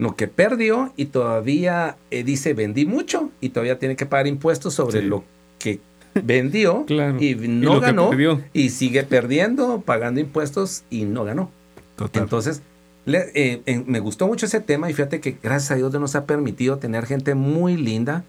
lo 0.00 0.16
que 0.16 0.28
perdió 0.28 0.92
y 0.96 1.06
todavía 1.06 1.96
eh, 2.10 2.24
dice, 2.24 2.54
vendí 2.54 2.86
mucho 2.86 3.30
y 3.42 3.50
todavía 3.50 3.78
tiene 3.78 3.96
que 3.96 4.06
pagar 4.06 4.26
impuestos 4.26 4.72
sobre 4.72 5.02
sí. 5.02 5.06
lo 5.06 5.24
que 5.58 5.78
vendió 6.14 6.84
claro. 6.86 7.22
y 7.22 7.34
no 7.34 7.76
y 7.76 7.80
ganó 7.80 8.10
y 8.54 8.70
sigue 8.70 9.02
perdiendo, 9.02 9.82
pagando 9.82 10.18
impuestos 10.18 10.84
y 10.88 11.04
no 11.04 11.24
ganó. 11.24 11.50
Total. 11.96 12.22
Entonces, 12.22 12.62
le, 13.04 13.30
eh, 13.34 13.60
eh, 13.66 13.84
me 13.86 14.00
gustó 14.00 14.26
mucho 14.26 14.46
ese 14.46 14.60
tema 14.60 14.88
y 14.88 14.94
fíjate 14.94 15.20
que 15.20 15.36
gracias 15.42 15.72
a 15.72 15.74
Dios 15.74 15.92
nos 15.92 16.14
ha 16.16 16.24
permitido 16.24 16.78
tener 16.78 17.04
gente 17.04 17.34
muy 17.34 17.76
linda, 17.76 18.24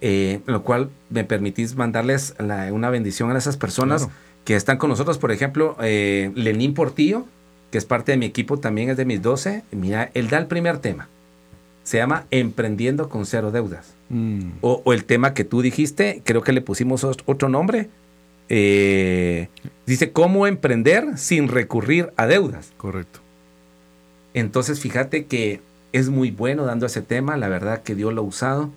eh, 0.00 0.38
lo 0.46 0.62
cual 0.62 0.88
me 1.10 1.24
permitís 1.24 1.74
mandarles 1.74 2.36
la, 2.38 2.72
una 2.72 2.90
bendición 2.90 3.32
a 3.32 3.38
esas 3.38 3.56
personas 3.56 4.02
Claro. 4.04 4.18
que 4.44 4.54
están 4.54 4.78
con 4.78 4.88
nosotros. 4.88 5.18
Por 5.18 5.32
ejemplo, 5.32 5.76
Lenín 5.80 6.74
Portillo, 6.74 7.26
que 7.70 7.78
es 7.78 7.84
parte 7.84 8.12
de 8.12 8.18
mi 8.18 8.26
equipo, 8.26 8.58
también 8.58 8.90
es 8.90 8.96
de 8.96 9.04
mis 9.04 9.20
12. 9.22 9.62
Mira, 9.72 10.10
él 10.14 10.28
da 10.28 10.38
el 10.38 10.46
primer 10.46 10.78
tema. 10.78 11.08
Se 11.84 11.96
llama 11.98 12.24
Emprendiendo 12.30 13.08
con 13.08 13.24
cero 13.26 13.50
deudas. 13.50 13.94
Mm. 14.10 14.50
O, 14.60 14.82
o 14.84 14.92
el 14.92 15.04
tema 15.04 15.34
que 15.34 15.44
tú 15.44 15.62
dijiste, 15.62 16.22
creo 16.24 16.42
que 16.42 16.52
le 16.52 16.60
pusimos 16.60 17.04
os- 17.04 17.16
otro 17.26 17.48
nombre. 17.48 17.88
Eh, 18.50 19.48
dice, 19.86 20.12
¿cómo 20.12 20.46
emprender 20.46 21.18
sin 21.18 21.48
recurrir 21.48 22.12
a 22.16 22.26
deudas? 22.26 22.72
Correcto. 22.76 23.20
Entonces, 24.34 24.80
fíjate 24.80 25.26
que 25.26 25.60
es 25.92 26.08
muy 26.10 26.30
bueno 26.30 26.64
dando 26.64 26.86
ese 26.86 27.02
tema. 27.02 27.36
La 27.36 27.48
verdad 27.48 27.82
que 27.82 27.94
Dios 27.94 28.12
lo 28.14 28.22
ha 28.22 28.24
usado. 28.24 28.70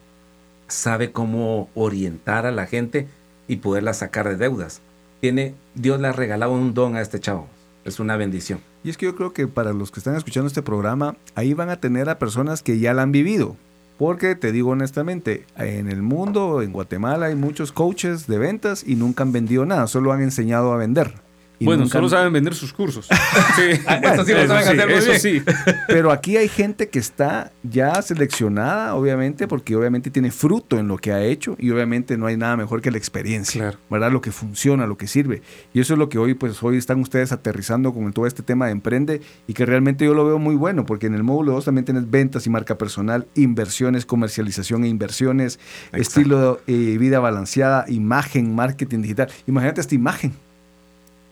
Sabe 0.67 1.11
cómo 1.11 1.69
orientar 1.75 2.45
a 2.45 2.51
la 2.51 2.65
gente 2.65 3.07
y 3.47 3.57
poderla 3.57 3.93
sacar 3.93 4.27
de 4.29 4.37
deudas. 4.37 4.81
Tiene, 5.19 5.53
Dios 5.75 5.99
le 5.99 6.07
ha 6.07 6.13
regalado 6.13 6.53
un 6.53 6.73
don 6.73 6.95
a 6.95 7.01
este 7.01 7.19
chavo. 7.19 7.47
Es 7.83 7.99
una 7.99 8.17
bendición. 8.17 8.59
Y 8.83 8.89
es 8.89 8.97
que 8.97 9.05
yo 9.05 9.15
creo 9.15 9.33
que 9.33 9.47
para 9.47 9.73
los 9.73 9.91
que 9.91 9.99
están 9.99 10.15
escuchando 10.15 10.47
este 10.47 10.61
programa, 10.61 11.15
ahí 11.35 11.53
van 11.53 11.69
a 11.69 11.79
tener 11.79 12.09
a 12.09 12.19
personas 12.19 12.63
que 12.63 12.79
ya 12.79 12.93
la 12.93 13.03
han 13.03 13.11
vivido. 13.11 13.55
Porque 13.97 14.35
te 14.35 14.51
digo 14.51 14.71
honestamente, 14.71 15.45
en 15.57 15.87
el 15.87 16.01
mundo, 16.01 16.61
en 16.61 16.73
Guatemala, 16.73 17.27
hay 17.27 17.35
muchos 17.35 17.71
coaches 17.71 18.25
de 18.25 18.39
ventas 18.39 18.83
y 18.85 18.95
nunca 18.95 19.23
han 19.23 19.31
vendido 19.31 19.65
nada, 19.65 19.85
solo 19.87 20.11
han 20.11 20.21
enseñado 20.21 20.73
a 20.73 20.77
vender. 20.77 21.13
Y 21.61 21.65
bueno, 21.65 21.83
nunca 21.83 21.93
solo 21.93 22.09
saben 22.09 22.33
vender 22.33 22.53
sus 22.55 22.73
cursos. 22.73 23.07
Sí. 23.55 23.61
Eso 24.03 24.25
sí 24.25 24.33
lo 24.33 24.47
saben 24.47 24.67
hacer 24.67 24.87
muy 24.87 24.95
eso 24.97 25.07
bien. 25.07 25.19
sí. 25.19 25.41
Pero 25.87 26.11
aquí 26.11 26.37
hay 26.37 26.47
gente 26.47 26.89
que 26.89 26.99
está 26.99 27.51
ya 27.63 28.01
seleccionada, 28.01 28.95
obviamente, 28.95 29.47
porque 29.47 29.75
obviamente 29.75 30.09
tiene 30.09 30.31
fruto 30.31 30.77
en 30.79 30.87
lo 30.87 30.97
que 30.97 31.11
ha 31.11 31.21
hecho 31.23 31.55
y 31.59 31.69
obviamente 31.71 32.17
no 32.17 32.25
hay 32.27 32.37
nada 32.37 32.57
mejor 32.57 32.81
que 32.81 32.91
la 32.91 32.97
experiencia, 32.97 33.61
Claro. 33.61 33.77
¿verdad? 33.89 34.11
Lo 34.11 34.21
que 34.21 34.31
funciona, 34.31 34.87
lo 34.87 34.97
que 34.97 35.07
sirve. 35.07 35.41
Y 35.73 35.79
eso 35.81 35.93
es 35.93 35.99
lo 35.99 36.09
que 36.09 36.17
hoy, 36.17 36.33
pues 36.33 36.61
hoy 36.63 36.77
están 36.77 36.99
ustedes 36.99 37.31
aterrizando 37.31 37.93
con 37.93 38.11
todo 38.13 38.25
este 38.27 38.41
tema 38.43 38.65
de 38.67 38.71
emprende 38.71 39.21
y 39.47 39.53
que 39.53 39.65
realmente 39.65 40.05
yo 40.05 40.13
lo 40.13 40.25
veo 40.25 40.39
muy 40.39 40.55
bueno, 40.55 40.85
porque 40.85 41.07
en 41.07 41.13
el 41.15 41.23
módulo 41.23 41.53
2 41.53 41.65
también 41.65 41.85
tienes 41.85 42.09
ventas 42.09 42.45
y 42.47 42.49
marca 42.49 42.77
personal, 42.77 43.27
inversiones, 43.35 44.05
comercialización 44.05 44.83
e 44.83 44.87
inversiones, 44.87 45.59
Exacto. 45.91 45.97
estilo 46.01 46.61
de 46.67 46.97
vida 46.97 47.19
balanceada, 47.19 47.85
imagen, 47.87 48.55
marketing 48.55 49.01
digital. 49.01 49.29
Imagínate 49.47 49.81
esta 49.81 49.95
imagen. 49.95 50.33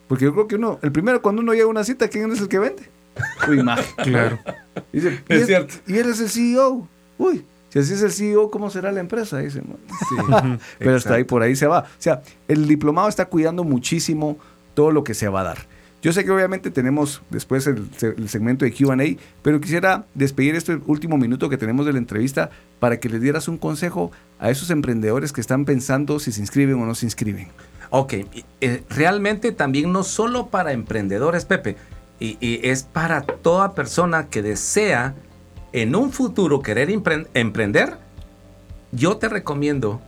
Porque 0.10 0.26
yo 0.26 0.34
creo 0.34 0.48
que 0.48 0.56
uno, 0.56 0.80
el 0.82 0.91
primero 0.91 1.22
cuando 1.22 1.43
uno 1.43 1.54
llega 1.54 1.65
a 1.65 1.69
una 1.69 1.84
cita, 1.84 2.08
¿quién 2.08 2.32
es 2.32 2.41
el 2.41 2.48
que 2.50 2.58
vende? 2.58 2.89
Su 3.45 3.54
imagen. 3.54 3.86
Claro. 4.04 4.39
Dice, 4.91 5.24
y 5.30 5.34
Es 5.34 5.45
cierto. 5.45 5.76
Y 5.86 5.98
él 5.98 6.10
es 6.10 6.19
el 6.19 6.30
CEO. 6.30 6.88
Uy, 7.19 7.45
si 7.69 7.78
así 7.78 7.93
es 7.93 8.02
el 8.02 8.12
CEO, 8.12 8.50
¿cómo 8.50 8.72
será 8.72 8.91
la 8.91 9.02
empresa? 9.02 9.38
Dice, 9.38 9.62
"Man". 9.62 10.60
Pero 10.80 10.95
hasta 10.95 11.13
ahí, 11.13 11.26
por 11.26 11.43
ahí 11.43 11.56
se 11.56 11.67
va. 11.67 11.82
O 11.82 12.02
sea, 12.02 12.24
el 12.48 12.67
diplomado 12.67 13.08
está 13.08 13.26
cuidando 13.26 13.63
muchísimo 13.63 14.39
todo 14.74 14.89
lo 14.91 15.04
que 15.04 15.13
se 15.13 15.30
va 15.30 15.41
a 15.41 15.43
dar. 15.43 15.58
Yo 16.02 16.12
sé 16.12 16.26
que 16.26 16.32
obviamente 16.32 16.72
tenemos 16.72 17.22
después 17.30 17.67
el, 17.67 17.88
el 18.02 18.30
segmento 18.30 18.65
de 18.65 18.74
QA, 18.74 19.22
pero 19.43 19.62
quisiera 19.62 20.06
despedir 20.15 20.56
este 20.56 20.80
último 20.88 21.17
minuto 21.17 21.50
que 21.50 21.58
tenemos 21.58 21.86
de 21.86 21.91
la 21.93 22.00
entrevista 22.00 22.50
para 22.80 23.00
que 23.00 23.10
les 23.10 23.22
dieras 23.22 23.48
un 23.48 23.60
consejo 23.60 24.12
a 24.39 24.50
esos 24.50 24.72
emprendedores 24.72 25.34
que 25.34 25.41
están 25.41 25.65
pensando 25.65 26.19
si 26.19 26.32
se 26.32 26.41
inscriben 26.41 26.82
o 26.82 26.86
no 26.88 26.95
se 26.95 27.06
inscriben. 27.06 27.50
Ok, 27.91 28.13
eh, 28.62 28.84
realmente 28.89 29.52
también 29.52 29.91
no 29.91 30.04
solo 30.04 30.47
para 30.47 30.73
emprendedores, 30.73 31.45
Pepe, 31.45 31.75
y, 32.19 32.38
y 32.39 32.60
es 32.67 32.84
para 32.84 33.21
toda 33.21 33.73
persona 33.73 34.28
que 34.28 34.41
desea 34.41 35.15
en 35.71 35.95
un 35.95 36.12
futuro 36.12 36.62
querer 36.62 36.89
emprender, 37.34 37.97
yo 38.91 39.17
te 39.17 39.30
recomiendo 39.30 40.02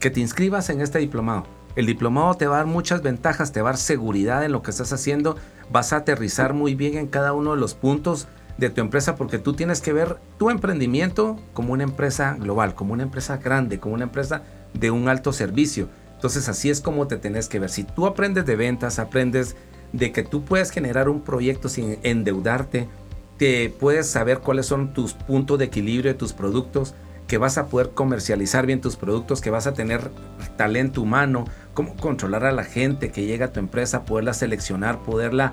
que 0.00 0.10
te 0.10 0.20
inscribas 0.20 0.70
en 0.70 0.80
este 0.80 0.98
diplomado. 0.98 1.44
El 1.76 1.86
diplomado 1.86 2.34
te 2.34 2.46
va 2.46 2.56
a 2.56 2.58
dar 2.58 2.66
muchas 2.66 3.02
ventajas, 3.02 3.52
te 3.52 3.60
va 3.60 3.70
a 3.70 3.72
dar 3.72 3.78
seguridad 3.78 4.44
en 4.44 4.52
lo 4.52 4.62
que 4.62 4.70
estás 4.70 4.92
haciendo, 4.92 5.36
vas 5.70 5.92
a 5.92 5.96
aterrizar 5.96 6.54
muy 6.54 6.74
bien 6.74 6.96
en 6.96 7.06
cada 7.06 7.32
uno 7.32 7.54
de 7.54 7.60
los 7.60 7.74
puntos 7.74 8.28
de 8.58 8.70
tu 8.70 8.80
empresa 8.80 9.16
porque 9.16 9.38
tú 9.38 9.54
tienes 9.54 9.80
que 9.80 9.92
ver 9.92 10.16
tu 10.38 10.50
emprendimiento 10.50 11.38
como 11.52 11.72
una 11.72 11.82
empresa 11.82 12.36
global, 12.38 12.74
como 12.74 12.92
una 12.92 13.02
empresa 13.02 13.38
grande, 13.38 13.80
como 13.80 13.94
una 13.94 14.04
empresa 14.04 14.42
de 14.72 14.90
un 14.90 15.08
alto 15.08 15.32
servicio. 15.32 15.88
Entonces 16.24 16.48
así 16.48 16.70
es 16.70 16.80
como 16.80 17.06
te 17.06 17.18
tenés 17.18 17.50
que 17.50 17.58
ver. 17.58 17.68
Si 17.68 17.84
tú 17.84 18.06
aprendes 18.06 18.46
de 18.46 18.56
ventas, 18.56 18.98
aprendes 18.98 19.56
de 19.92 20.10
que 20.10 20.22
tú 20.22 20.42
puedes 20.42 20.70
generar 20.70 21.10
un 21.10 21.20
proyecto 21.20 21.68
sin 21.68 21.98
endeudarte, 22.02 22.88
te 23.36 23.68
puedes 23.68 24.08
saber 24.08 24.38
cuáles 24.38 24.64
son 24.64 24.94
tus 24.94 25.12
puntos 25.12 25.58
de 25.58 25.66
equilibrio 25.66 26.10
de 26.10 26.18
tus 26.18 26.32
productos, 26.32 26.94
que 27.26 27.36
vas 27.36 27.58
a 27.58 27.66
poder 27.66 27.90
comercializar 27.90 28.64
bien 28.64 28.80
tus 28.80 28.96
productos, 28.96 29.42
que 29.42 29.50
vas 29.50 29.66
a 29.66 29.74
tener 29.74 30.10
talento 30.56 31.02
humano, 31.02 31.44
cómo 31.74 31.94
controlar 31.94 32.46
a 32.46 32.52
la 32.52 32.64
gente 32.64 33.10
que 33.10 33.26
llega 33.26 33.44
a 33.44 33.52
tu 33.52 33.60
empresa, 33.60 34.06
poderla 34.06 34.32
seleccionar, 34.32 35.00
poderla, 35.00 35.52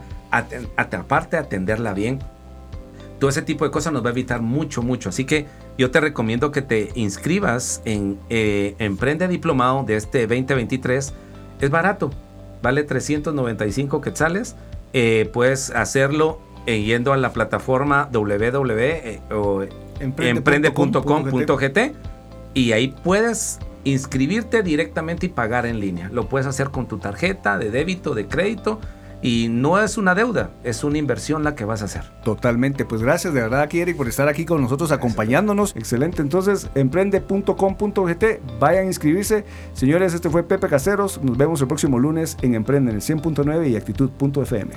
aparte 0.78 1.36
atenderla 1.36 1.94
bien. 1.94 2.20
Todo 3.20 3.30
ese 3.30 3.42
tipo 3.42 3.66
de 3.66 3.72
cosas 3.72 3.92
nos 3.92 4.06
va 4.06 4.08
a 4.08 4.14
evitar 4.14 4.42
mucho, 4.42 4.82
mucho. 4.82 5.10
Así 5.10 5.26
que 5.26 5.48
yo 5.82 5.90
te 5.90 6.00
recomiendo 6.00 6.52
que 6.52 6.62
te 6.62 6.92
inscribas 6.94 7.82
en 7.86 8.20
eh, 8.30 8.76
Emprende 8.78 9.28
Diplomado 9.28 9.84
de 9.84 9.96
este 9.96 10.28
2023. 10.28 11.12
Es 11.60 11.70
barato, 11.72 12.12
vale 12.62 12.84
395 12.84 14.00
quetzales. 14.00 14.56
Eh, 14.94 15.28
puedes 15.34 15.72
hacerlo 15.72 16.40
eh, 16.68 16.84
yendo 16.84 17.14
a 17.14 17.18
la 17.18 17.34
plataforma 17.34 18.10
www 18.12 18.80
eh, 18.80 19.22
o 19.32 19.64
emprende.com.gt 20.00 21.80
y 22.54 22.74
ahí 22.74 22.94
puedes 23.04 23.58
inscribirte 23.84 24.62
directamente 24.62 25.26
y 25.26 25.30
pagar 25.30 25.66
en 25.66 25.80
línea. 25.80 26.10
Lo 26.14 26.30
puedes 26.30 26.46
hacer 26.46 26.70
con 26.70 26.88
tu 26.88 27.00
tarjeta 27.00 27.58
de 27.58 27.72
débito, 27.72 28.14
de 28.14 28.28
crédito 28.28 28.80
y 29.22 29.48
no 29.50 29.80
es 29.80 29.98
una 29.98 30.16
deuda, 30.16 30.52
es 30.64 30.84
una 30.84 30.98
inversión 30.98 31.44
la 31.44 31.56
que 31.56 31.66
vas 31.66 31.82
a 31.82 31.86
hacer. 31.86 32.04
Totalmente, 32.24 32.86
pues 32.86 33.02
gracias 33.02 33.34
de 33.34 33.42
verdad 33.42 33.62
aquí 33.62 33.80
Eric 33.80 33.98
por 33.98 34.08
estar 34.08 34.28
aquí 34.28 34.46
con 34.46 34.62
nosotros 34.62 34.92
acompañándonos. 34.92 35.76
Excelente, 35.76 36.22
entonces 36.22 36.70
emprende.com.gt, 36.76 38.26
vayan 38.60 38.84
a 38.84 38.88
inscribirse. 38.88 39.46
Señores, 39.74 40.14
este 40.14 40.30
fue 40.30 40.44
Pepe 40.44 40.68
Caseros, 40.68 41.22
nos 41.24 41.38
vemos 41.38 41.62
el 41.62 41.68
próximo 41.68 42.00
lunes 42.00 42.38
en 42.42 42.56
Emprende 42.56 42.92
en 42.92 42.98
el 42.98 43.02
100.9 43.02 43.70
y 43.70 43.76
actitud.fm. 43.76 44.72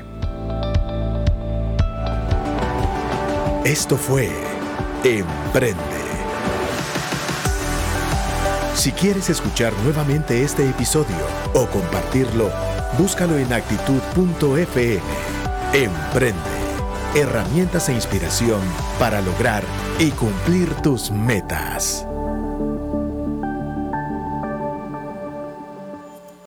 Esto 3.65 3.97
fue 3.97 4.29
Emprende. 5.05 6.05
Si 8.75 8.93
quieres 8.93 9.31
escuchar 9.31 9.73
nuevamente 9.85 10.43
este 10.43 10.69
episodio 10.69 11.17
o 11.55 11.67
compartirlo, 11.69 12.51
búscalo 12.99 13.37
en 13.37 13.53
actitud.fm. 13.53 15.03
Emprende. 15.73 16.41
Herramientas 17.15 17.89
e 17.89 17.93
inspiración 17.93 18.61
para 18.99 19.21
lograr 19.21 19.63
y 19.99 20.11
cumplir 20.11 20.75
tus 20.83 21.11
metas. 21.11 22.07